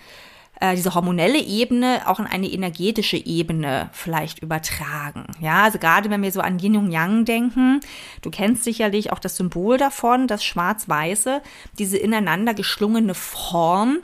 äh, 0.61 0.75
diese 0.75 0.93
hormonelle 0.93 1.39
Ebene 1.39 2.03
auch 2.05 2.19
in 2.19 2.27
eine 2.27 2.47
energetische 2.47 3.17
Ebene 3.17 3.89
vielleicht 3.91 4.39
übertragen. 4.39 5.25
Ja, 5.41 5.63
also 5.63 5.79
gerade 5.79 6.09
wenn 6.09 6.21
wir 6.21 6.31
so 6.31 6.39
an 6.39 6.59
Yin 6.59 6.77
und 6.77 6.91
Yang 6.91 7.25
denken, 7.25 7.79
du 8.21 8.29
kennst 8.29 8.63
sicherlich 8.63 9.11
auch 9.11 9.19
das 9.19 9.35
Symbol 9.35 9.77
davon, 9.77 10.27
das 10.27 10.43
schwarz-weiße, 10.45 11.41
diese 11.79 11.97
ineinander 11.97 12.53
geschlungene 12.53 13.15
Form. 13.15 13.99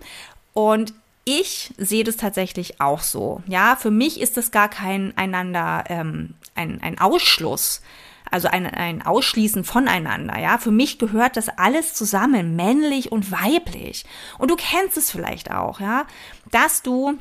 Und 0.54 0.94
ich 1.26 1.74
sehe 1.78 2.04
das 2.04 2.18
tatsächlich 2.18 2.82
auch 2.82 3.02
so. 3.02 3.44
Ja, 3.48 3.76
für 3.76 3.92
mich 3.92 4.20
ist 4.20 4.36
das 4.36 4.50
gar 4.50 4.70
kein 4.70 5.16
einander, 5.16 5.84
ähm, 5.90 6.34
ein, 6.56 6.82
ein 6.82 6.98
Ausschluss, 6.98 7.84
also 8.32 8.48
ein, 8.48 8.66
ein 8.66 9.02
Ausschließen 9.06 9.64
voneinander. 9.64 10.40
Ja, 10.40 10.58
für 10.58 10.72
mich 10.72 11.00
gehört 11.00 11.38
das 11.38 11.50
alles 11.50 11.94
zusammen, 11.94 12.56
männlich 12.56 13.12
und 13.12 13.32
weiblich. 13.32 14.06
Und 14.38 14.52
du 14.52 14.56
kennst 14.56 14.98
es 14.98 15.12
vielleicht 15.12 15.52
auch, 15.52 15.80
ja, 15.80 16.06
dass 16.52 16.82
du 16.82 17.18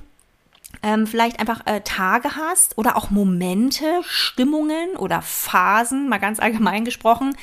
ähm, 0.83 1.07
vielleicht 1.07 1.41
einfach 1.41 1.67
äh, 1.67 1.81
Tage 1.81 2.37
hast 2.37 2.77
oder 2.79 2.97
auch 2.97 3.11
Momente, 3.11 3.85
Stimmungen 4.03 4.97
oder 4.97 5.23
Phasen, 5.23 6.09
mal 6.09 6.19
ganz 6.19 6.41
allgemein 6.41 6.85
gesprochen, 6.85 7.37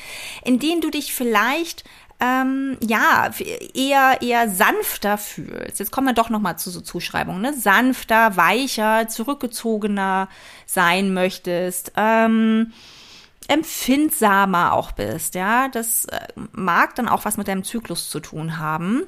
in 0.44 0.58
denen 0.58 0.80
du 0.80 0.90
dich 0.90 1.14
vielleicht 1.14 1.84
ähm, 2.20 2.76
ja, 2.80 3.30
eher, 3.74 4.22
eher 4.22 4.48
sanfter 4.48 5.18
fühlst. 5.18 5.78
Jetzt 5.78 5.90
kommen 5.90 6.06
wir 6.06 6.14
doch 6.14 6.30
nochmal 6.30 6.58
zu 6.58 6.70
so 6.70 6.80
Zuschreibungen, 6.80 7.42
ne? 7.42 7.54
Sanfter, 7.54 8.36
weicher, 8.36 9.08
zurückgezogener 9.08 10.28
sein 10.66 11.12
möchtest, 11.12 11.92
ähm, 11.96 12.72
empfindsamer 13.48 14.72
auch 14.72 14.92
bist, 14.92 15.34
ja. 15.34 15.68
Das 15.68 16.06
äh, 16.06 16.20
mag 16.52 16.94
dann 16.94 17.08
auch 17.08 17.24
was 17.24 17.36
mit 17.36 17.48
deinem 17.48 17.64
Zyklus 17.64 18.10
zu 18.10 18.20
tun 18.20 18.58
haben. 18.58 19.02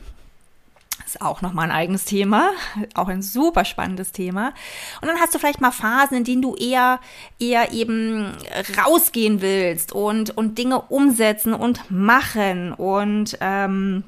Ist 1.05 1.21
auch 1.21 1.43
nochmal 1.43 1.67
ein 1.67 1.77
eigenes 1.77 2.05
Thema, 2.05 2.51
auch 2.95 3.09
ein 3.09 3.23
super 3.23 3.65
spannendes 3.65 4.13
Thema. 4.13 4.53
Und 5.01 5.09
dann 5.09 5.19
hast 5.21 5.35
du 5.35 5.39
vielleicht 5.39 5.61
mal 5.61 5.71
Phasen, 5.71 6.17
in 6.19 6.25
denen 6.25 6.43
du 6.43 6.55
eher, 6.57 7.01
eher 7.39 7.73
eben 7.73 8.37
rausgehen 8.85 9.41
willst 9.41 9.93
und, 9.93 10.37
und 10.37 10.59
Dinge 10.59 10.81
umsetzen 10.81 11.55
und 11.55 11.91
machen 11.91 12.73
und 12.73 13.39
ähm, 13.41 14.05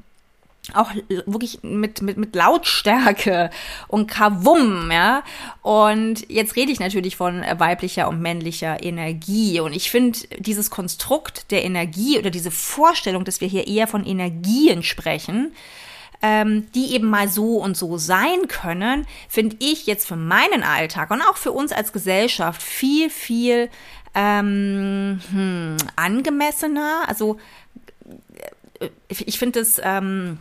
auch 0.73 0.91
wirklich 1.25 1.63
mit, 1.63 2.01
mit, 2.01 2.17
mit 2.17 2.35
Lautstärke 2.35 3.49
und 3.87 4.07
Kavum, 4.07 4.91
ja. 4.91 5.23
Und 5.61 6.29
jetzt 6.29 6.55
rede 6.55 6.71
ich 6.71 6.79
natürlich 6.79 7.17
von 7.17 7.43
weiblicher 7.57 8.07
und 8.07 8.21
männlicher 8.21 8.81
Energie. 8.81 9.59
Und 9.59 9.73
ich 9.73 9.91
finde 9.91 10.17
dieses 10.37 10.69
Konstrukt 10.69 11.51
der 11.51 11.63
Energie 11.65 12.17
oder 12.17 12.29
diese 12.29 12.51
Vorstellung, 12.51 13.25
dass 13.25 13.41
wir 13.41 13.47
hier 13.47 13.67
eher 13.67 13.87
von 13.87 14.05
Energien 14.05 14.83
sprechen, 14.83 15.53
ähm, 16.21 16.67
die 16.73 16.93
eben 16.93 17.09
mal 17.09 17.27
so 17.27 17.57
und 17.57 17.75
so 17.75 17.97
sein 17.97 18.47
können, 18.47 19.05
finde 19.27 19.57
ich 19.59 19.85
jetzt 19.85 20.07
für 20.07 20.15
meinen 20.15 20.63
Alltag 20.63 21.11
und 21.11 21.21
auch 21.21 21.37
für 21.37 21.51
uns 21.51 21.71
als 21.71 21.93
Gesellschaft 21.93 22.61
viel, 22.61 23.09
viel 23.09 23.69
ähm, 24.15 25.19
hm, 25.31 25.77
angemessener. 25.95 27.03
Also 27.07 27.37
äh, 28.79 28.89
ich 29.09 29.39
finde 29.39 29.59
es 29.59 29.79
ähm, 29.83 30.39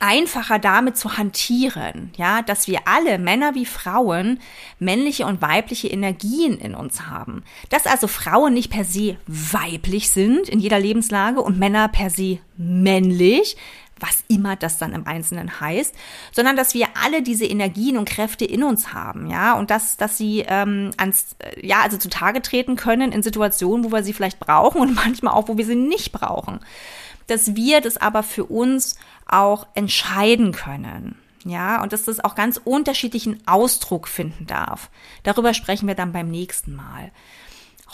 einfacher 0.00 0.58
damit 0.58 0.96
zu 0.96 1.16
hantieren, 1.18 2.10
ja, 2.16 2.42
dass 2.42 2.66
wir 2.66 2.80
alle, 2.86 3.18
Männer 3.18 3.54
wie 3.54 3.66
Frauen, 3.66 4.40
männliche 4.78 5.26
und 5.26 5.42
weibliche 5.42 5.88
Energien 5.88 6.58
in 6.58 6.74
uns 6.74 7.06
haben. 7.06 7.44
Dass 7.68 7.86
also 7.86 8.08
Frauen 8.08 8.54
nicht 8.54 8.70
per 8.70 8.84
se 8.84 9.18
weiblich 9.26 10.10
sind 10.10 10.48
in 10.48 10.58
jeder 10.58 10.80
Lebenslage 10.80 11.42
und 11.42 11.58
Männer 11.58 11.88
per 11.88 12.08
se 12.08 12.38
männlich, 12.56 13.56
was 14.00 14.24
immer 14.28 14.56
das 14.56 14.78
dann 14.78 14.94
im 14.94 15.06
Einzelnen 15.06 15.60
heißt, 15.60 15.94
sondern 16.32 16.56
dass 16.56 16.72
wir 16.72 16.88
alle 17.04 17.20
diese 17.22 17.44
Energien 17.44 17.98
und 17.98 18.08
Kräfte 18.08 18.46
in 18.46 18.62
uns 18.62 18.94
haben, 18.94 19.30
ja, 19.30 19.52
und 19.52 19.70
dass, 19.70 19.98
dass 19.98 20.16
sie 20.16 20.44
ähm, 20.48 20.92
ans, 20.96 21.36
äh, 21.38 21.66
ja, 21.66 21.82
also 21.82 21.98
zutage 21.98 22.40
treten 22.40 22.76
können 22.76 23.12
in 23.12 23.22
Situationen, 23.22 23.84
wo 23.84 23.92
wir 23.92 24.02
sie 24.02 24.14
vielleicht 24.14 24.40
brauchen 24.40 24.80
und 24.80 24.94
manchmal 24.94 25.34
auch, 25.34 25.48
wo 25.48 25.58
wir 25.58 25.66
sie 25.66 25.76
nicht 25.76 26.12
brauchen. 26.12 26.60
Dass 27.30 27.54
wir 27.54 27.80
das 27.80 27.96
aber 27.96 28.22
für 28.22 28.44
uns 28.44 28.96
auch 29.26 29.66
entscheiden 29.74 30.52
können. 30.52 31.16
Ja, 31.44 31.82
und 31.82 31.92
dass 31.92 32.04
das 32.04 32.20
auch 32.20 32.34
ganz 32.34 32.60
unterschiedlichen 32.62 33.42
Ausdruck 33.46 34.08
finden 34.08 34.46
darf. 34.46 34.90
Darüber 35.22 35.54
sprechen 35.54 35.88
wir 35.88 35.94
dann 35.94 36.12
beim 36.12 36.28
nächsten 36.30 36.74
Mal. 36.74 37.12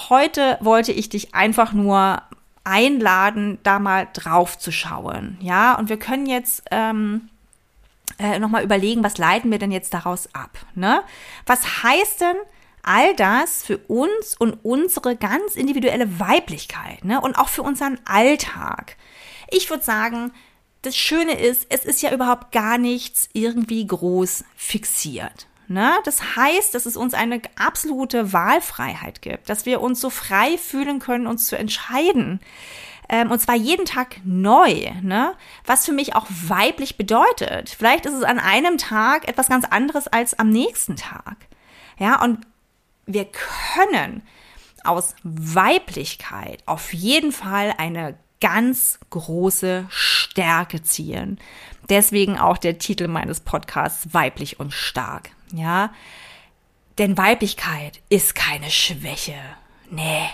Heute 0.08 0.58
wollte 0.60 0.92
ich 0.92 1.08
dich 1.08 1.34
einfach 1.34 1.72
nur 1.72 2.22
einladen, 2.64 3.58
da 3.62 3.78
mal 3.78 4.08
drauf 4.12 4.58
zu 4.58 4.72
schauen. 4.72 5.38
Ja, 5.40 5.78
und 5.78 5.88
wir 5.88 5.98
können 5.98 6.26
jetzt 6.26 6.64
ähm, 6.72 7.28
äh, 8.18 8.38
nochmal 8.38 8.64
überlegen, 8.64 9.04
was 9.04 9.18
leiten 9.18 9.50
wir 9.50 9.58
denn 9.58 9.70
jetzt 9.70 9.94
daraus 9.94 10.28
ab? 10.34 10.58
Ne? 10.74 11.02
Was 11.46 11.84
heißt 11.84 12.20
denn 12.20 12.36
all 12.86 13.14
das 13.16 13.62
für 13.62 13.78
uns 13.78 14.36
und 14.38 14.58
unsere 14.62 15.16
ganz 15.16 15.54
individuelle 15.54 16.18
Weiblichkeit 16.18 17.04
ne? 17.04 17.20
und 17.20 17.36
auch 17.36 17.48
für 17.48 17.62
unseren 17.62 17.98
Alltag? 18.04 18.96
Ich 19.50 19.70
würde 19.70 19.84
sagen, 19.84 20.32
das 20.82 20.96
Schöne 20.96 21.38
ist, 21.38 21.66
es 21.68 21.84
ist 21.84 22.02
ja 22.02 22.12
überhaupt 22.12 22.52
gar 22.52 22.78
nichts 22.78 23.28
irgendwie 23.32 23.86
groß 23.86 24.44
fixiert. 24.56 25.46
Ne? 25.68 25.92
Das 26.04 26.36
heißt, 26.36 26.74
dass 26.74 26.86
es 26.86 26.96
uns 26.96 27.12
eine 27.12 27.42
absolute 27.56 28.32
Wahlfreiheit 28.32 29.20
gibt, 29.20 29.48
dass 29.48 29.66
wir 29.66 29.80
uns 29.80 30.00
so 30.00 30.10
frei 30.10 30.56
fühlen 30.58 31.00
können, 31.00 31.26
uns 31.26 31.46
zu 31.46 31.58
entscheiden. 31.58 32.40
Ähm, 33.08 33.30
und 33.30 33.40
zwar 33.40 33.56
jeden 33.56 33.84
Tag 33.84 34.20
neu, 34.24 34.90
ne? 35.02 35.34
was 35.64 35.84
für 35.84 35.92
mich 35.92 36.14
auch 36.14 36.26
weiblich 36.28 36.96
bedeutet. 36.96 37.70
Vielleicht 37.76 38.06
ist 38.06 38.14
es 38.14 38.22
an 38.22 38.38
einem 38.38 38.78
Tag 38.78 39.28
etwas 39.28 39.48
ganz 39.48 39.64
anderes 39.64 40.06
als 40.08 40.38
am 40.38 40.50
nächsten 40.50 40.96
Tag. 40.96 41.36
Ja, 41.98 42.22
und 42.22 42.46
wir 43.06 43.26
können 43.26 44.22
aus 44.84 45.14
Weiblichkeit 45.22 46.62
auf 46.66 46.92
jeden 46.92 47.32
Fall 47.32 47.74
eine 47.78 48.16
ganz 48.40 48.98
große 49.10 49.86
Stärke 49.88 50.82
ziehen. 50.82 51.38
Deswegen 51.88 52.38
auch 52.38 52.58
der 52.58 52.78
Titel 52.78 53.08
meines 53.08 53.40
Podcasts 53.40 54.12
Weiblich 54.12 54.60
und 54.60 54.72
Stark. 54.72 55.30
Ja, 55.52 55.92
denn 56.98 57.16
Weiblichkeit 57.16 58.00
ist 58.08 58.34
keine 58.34 58.70
Schwäche. 58.70 59.38
Nee. 59.90 60.28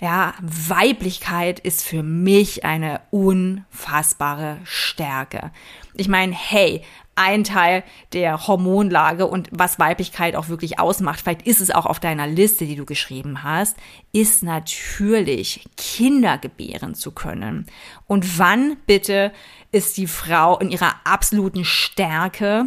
Ja, 0.00 0.34
Weiblichkeit 0.40 1.60
ist 1.60 1.84
für 1.84 2.02
mich 2.02 2.64
eine 2.64 3.00
unfassbare 3.10 4.58
Stärke. 4.64 5.52
Ich 5.94 6.08
meine, 6.08 6.34
hey, 6.34 6.82
ein 7.22 7.44
Teil 7.44 7.84
der 8.12 8.46
Hormonlage 8.46 9.26
und 9.26 9.48
was 9.52 9.78
Weiblichkeit 9.78 10.34
auch 10.34 10.48
wirklich 10.48 10.78
ausmacht, 10.80 11.20
vielleicht 11.20 11.46
ist 11.46 11.60
es 11.60 11.70
auch 11.70 11.86
auf 11.86 12.00
deiner 12.00 12.26
Liste, 12.26 12.66
die 12.66 12.76
du 12.76 12.84
geschrieben 12.84 13.42
hast, 13.42 13.76
ist 14.12 14.42
natürlich 14.42 15.64
Kinder 15.76 16.38
gebären 16.38 16.94
zu 16.94 17.12
können. 17.12 17.66
Und 18.06 18.38
wann 18.38 18.76
bitte 18.86 19.32
ist 19.70 19.96
die 19.96 20.08
Frau 20.08 20.58
in 20.58 20.70
ihrer 20.70 20.94
absoluten 21.04 21.64
Stärke 21.64 22.66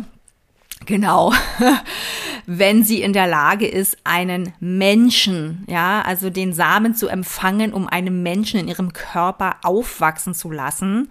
Genau, 0.86 1.34
wenn 2.46 2.84
sie 2.84 3.02
in 3.02 3.13
der 3.13 3.28
Lage 3.28 3.65
ist, 3.65 3.98
einen 4.04 4.54
Menschen, 4.60 5.63
ja, 5.68 6.02
also 6.02 6.30
den 6.30 6.54
Samen 6.54 6.94
zu 6.94 7.08
empfangen, 7.08 7.74
um 7.74 7.88
einen 7.88 8.22
Menschen 8.24 8.60
in 8.60 8.68
ihrem 8.68 8.94
Körper 8.94 9.56
aufwachsen 9.63 10.34
zu 10.34 10.52
lassen, 10.52 11.10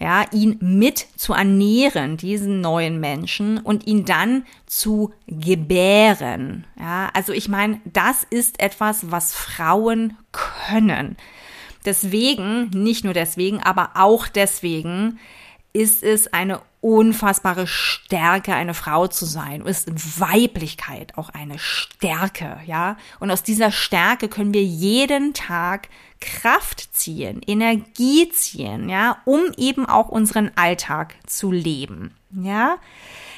ja, 0.00 0.24
ihn 0.32 0.56
mit 0.60 1.06
zu 1.16 1.34
ernähren, 1.34 2.16
diesen 2.16 2.62
neuen 2.62 3.00
Menschen 3.00 3.58
und 3.58 3.86
ihn 3.86 4.06
dann 4.06 4.46
zu 4.66 5.12
gebären. 5.26 6.66
Ja, 6.78 7.10
also 7.12 7.34
ich 7.34 7.48
meine, 7.48 7.80
das 7.84 8.26
ist 8.30 8.60
etwas, 8.60 9.10
was 9.10 9.34
Frauen 9.34 10.16
können. 10.32 11.18
Deswegen, 11.84 12.70
nicht 12.70 13.04
nur 13.04 13.12
deswegen, 13.12 13.60
aber 13.60 13.90
auch 13.94 14.26
deswegen 14.26 15.18
ist 15.74 16.02
es 16.02 16.32
eine 16.32 16.62
unfassbare 16.80 17.66
Stärke, 17.66 18.54
eine 18.54 18.74
Frau 18.74 19.06
zu 19.06 19.26
sein, 19.26 19.62
ist 19.62 20.20
Weiblichkeit 20.20 21.16
auch 21.18 21.28
eine 21.30 21.58
Stärke, 21.58 22.58
ja. 22.66 22.96
Und 23.18 23.30
aus 23.30 23.42
dieser 23.42 23.70
Stärke 23.70 24.28
können 24.28 24.54
wir 24.54 24.64
jeden 24.64 25.34
Tag 25.34 25.88
Kraft 26.20 26.94
ziehen, 26.94 27.40
Energie 27.46 28.28
ziehen, 28.30 28.88
ja, 28.88 29.18
um 29.24 29.40
eben 29.56 29.86
auch 29.86 30.08
unseren 30.08 30.50
Alltag 30.56 31.14
zu 31.26 31.52
leben, 31.52 32.14
ja. 32.30 32.76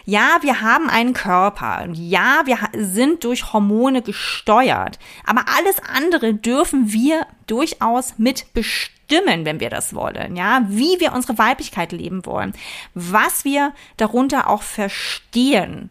Ja, 0.04 0.38
wir 0.40 0.60
haben 0.60 0.90
einen 0.90 1.12
Körper. 1.12 1.86
Ja, 1.92 2.42
wir 2.44 2.58
sind 2.76 3.22
durch 3.22 3.52
Hormone 3.52 4.02
gesteuert. 4.02 4.98
Aber 5.24 5.44
alles 5.56 5.76
andere 5.78 6.34
dürfen 6.34 6.92
wir 6.92 7.24
durchaus 7.46 8.18
mitbestimmen, 8.18 9.01
wenn 9.10 9.60
wir 9.60 9.70
das 9.70 9.94
wollen. 9.94 10.36
Ja, 10.36 10.64
wie 10.68 10.98
wir 11.00 11.12
unsere 11.12 11.38
Weiblichkeit 11.38 11.92
leben 11.92 12.24
wollen. 12.24 12.52
Was 12.94 13.44
wir 13.44 13.74
darunter 13.96 14.48
auch 14.48 14.62
verstehen. 14.62 15.90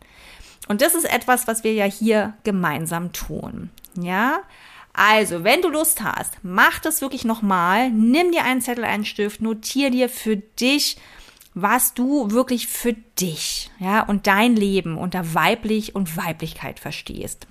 Und 0.68 0.82
das 0.82 0.96
ist 0.96 1.12
etwas, 1.12 1.48
was 1.48 1.64
wir 1.64 1.74
ja 1.74 1.86
hier 1.86 2.34
gemeinsam 2.44 3.14
tun. 3.14 3.70
Ja, 3.96 4.40
also, 4.94 5.44
wenn 5.44 5.62
du 5.62 5.70
Lust 5.70 6.02
hast, 6.02 6.38
mach 6.44 6.80
das 6.80 7.02
wirklich 7.02 7.24
nochmal. 7.24 7.92
Nimm 7.92 8.32
dir 8.32 8.44
einen 8.44 8.62
Zettel, 8.62 8.84
einen 8.84 9.06
Stift, 9.06 9.42
notier 9.42 9.90
dir 9.90 10.10
für 10.10 10.38
dich 10.38 10.98
was 11.54 11.94
du 11.94 12.32
wirklich 12.32 12.68
für 12.68 12.94
dich, 12.94 13.70
ja, 13.80 14.04
und 14.04 14.28
dein 14.28 14.56
Leben 14.56 14.98
unter 14.98 15.34
weiblich 15.34 15.96
und 15.96 16.16
Weiblichkeit 16.16 16.80
verstehst. 16.80 17.48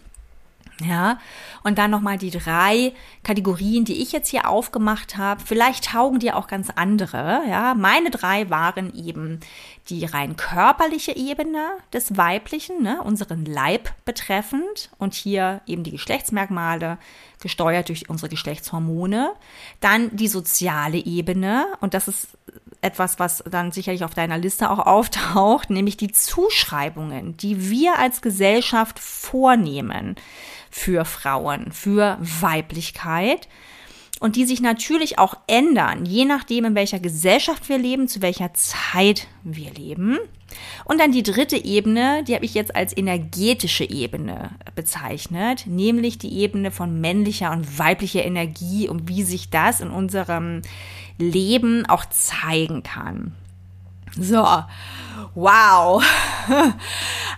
Ja, 0.82 1.18
und 1.62 1.78
dann 1.78 1.90
nochmal 1.90 2.16
die 2.16 2.30
drei 2.30 2.94
Kategorien, 3.22 3.84
die 3.84 4.00
ich 4.00 4.12
jetzt 4.12 4.28
hier 4.28 4.48
aufgemacht 4.48 5.18
habe. 5.18 5.42
Vielleicht 5.44 5.86
taugen 5.86 6.20
dir 6.20 6.36
auch 6.36 6.46
ganz 6.46 6.70
andere. 6.74 7.42
Ja, 7.48 7.74
meine 7.74 8.10
drei 8.10 8.48
waren 8.48 8.94
eben 8.94 9.40
die 9.90 10.04
rein 10.04 10.36
körperliche 10.36 11.14
Ebene 11.16 11.68
des 11.92 12.16
Weiblichen, 12.16 12.82
ne, 12.82 13.02
unseren 13.02 13.44
Leib 13.44 13.92
betreffend 14.04 14.90
und 14.98 15.14
hier 15.14 15.60
eben 15.66 15.82
die 15.82 15.90
Geschlechtsmerkmale 15.90 16.98
gesteuert 17.40 17.88
durch 17.88 18.08
unsere 18.08 18.28
Geschlechtshormone. 18.28 19.32
Dann 19.80 20.14
die 20.16 20.28
soziale 20.28 20.98
Ebene 20.98 21.66
und 21.80 21.94
das 21.94 22.08
ist 22.08 22.28
etwas, 22.82 23.18
was 23.18 23.44
dann 23.50 23.72
sicherlich 23.72 24.04
auf 24.04 24.14
deiner 24.14 24.38
Liste 24.38 24.70
auch 24.70 24.78
auftaucht, 24.78 25.70
nämlich 25.70 25.96
die 25.96 26.12
Zuschreibungen, 26.12 27.36
die 27.36 27.68
wir 27.68 27.98
als 27.98 28.22
Gesellschaft 28.22 28.98
vornehmen 28.98 30.16
für 30.70 31.04
Frauen, 31.04 31.72
für 31.72 32.18
Weiblichkeit 32.20 33.48
und 34.20 34.36
die 34.36 34.44
sich 34.44 34.60
natürlich 34.60 35.18
auch 35.18 35.34
ändern, 35.46 36.04
je 36.04 36.26
nachdem, 36.26 36.66
in 36.66 36.74
welcher 36.74 37.00
Gesellschaft 37.00 37.68
wir 37.68 37.78
leben, 37.78 38.06
zu 38.06 38.20
welcher 38.22 38.52
Zeit 38.54 39.26
wir 39.42 39.72
leben. 39.72 40.18
Und 40.84 41.00
dann 41.00 41.10
die 41.10 41.22
dritte 41.22 41.56
Ebene, 41.56 42.22
die 42.24 42.34
habe 42.34 42.44
ich 42.44 42.54
jetzt 42.54 42.76
als 42.76 42.94
energetische 42.94 43.88
Ebene 43.88 44.50
bezeichnet, 44.74 45.64
nämlich 45.66 46.18
die 46.18 46.38
Ebene 46.38 46.70
von 46.70 47.00
männlicher 47.00 47.50
und 47.50 47.78
weiblicher 47.78 48.24
Energie 48.24 48.88
und 48.88 49.08
wie 49.08 49.22
sich 49.22 49.48
das 49.48 49.80
in 49.80 49.90
unserem 49.90 50.62
Leben 51.18 51.86
auch 51.86 52.04
zeigen 52.06 52.82
kann. 52.82 53.34
So, 54.18 54.46
wow. 55.34 56.02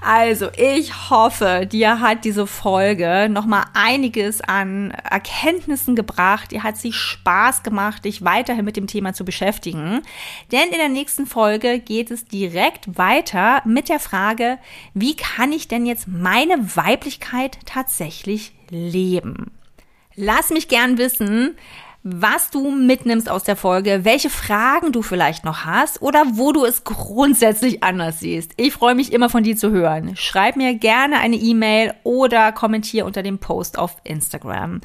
Also, 0.04 0.48
ich 0.56 1.10
hoffe, 1.10 1.68
dir 1.70 2.00
hat 2.00 2.24
diese 2.24 2.48
Folge 2.48 3.28
nochmal 3.30 3.66
einiges 3.72 4.40
an 4.40 4.90
Erkenntnissen 4.90 5.94
gebracht. 5.94 6.50
Dir 6.50 6.64
hat 6.64 6.76
sie 6.76 6.92
Spaß 6.92 7.62
gemacht, 7.62 8.04
dich 8.04 8.24
weiterhin 8.24 8.64
mit 8.64 8.76
dem 8.76 8.88
Thema 8.88 9.14
zu 9.14 9.24
beschäftigen. 9.24 10.02
Denn 10.50 10.70
in 10.70 10.78
der 10.78 10.88
nächsten 10.88 11.24
Folge 11.24 11.78
geht 11.78 12.10
es 12.10 12.24
direkt 12.24 12.98
weiter 12.98 13.62
mit 13.64 13.88
der 13.88 14.00
Frage, 14.00 14.58
wie 14.92 15.14
kann 15.14 15.52
ich 15.52 15.68
denn 15.68 15.86
jetzt 15.86 16.08
meine 16.08 16.76
Weiblichkeit 16.76 17.58
tatsächlich 17.64 18.52
leben? 18.70 19.52
Lass 20.16 20.50
mich 20.50 20.66
gern 20.66 20.98
wissen, 20.98 21.56
was 22.02 22.50
du 22.50 22.70
mitnimmst 22.70 23.30
aus 23.30 23.44
der 23.44 23.56
Folge, 23.56 24.00
welche 24.04 24.30
Fragen 24.30 24.92
du 24.92 25.02
vielleicht 25.02 25.44
noch 25.44 25.64
hast 25.64 26.02
oder 26.02 26.24
wo 26.32 26.52
du 26.52 26.64
es 26.64 26.84
grundsätzlich 26.84 27.82
anders 27.84 28.20
siehst. 28.20 28.52
Ich 28.56 28.72
freue 28.72 28.94
mich 28.94 29.12
immer 29.12 29.28
von 29.28 29.44
dir 29.44 29.56
zu 29.56 29.70
hören. 29.70 30.16
Schreib 30.16 30.56
mir 30.56 30.74
gerne 30.74 31.18
eine 31.18 31.36
E-Mail 31.36 31.94
oder 32.02 32.52
kommentier 32.52 33.06
unter 33.06 33.22
dem 33.22 33.38
Post 33.38 33.78
auf 33.78 33.96
Instagram. 34.04 34.80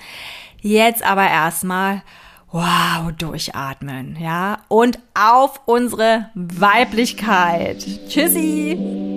Jetzt 0.61 1.03
aber 1.03 1.27
erstmal 1.27 2.03
wow, 2.51 3.11
durchatmen, 3.17 4.17
ja, 4.19 4.59
und 4.69 4.99
auf 5.13 5.61
unsere 5.65 6.29
Weiblichkeit. 6.33 7.85
Tschüssi! 8.07 9.16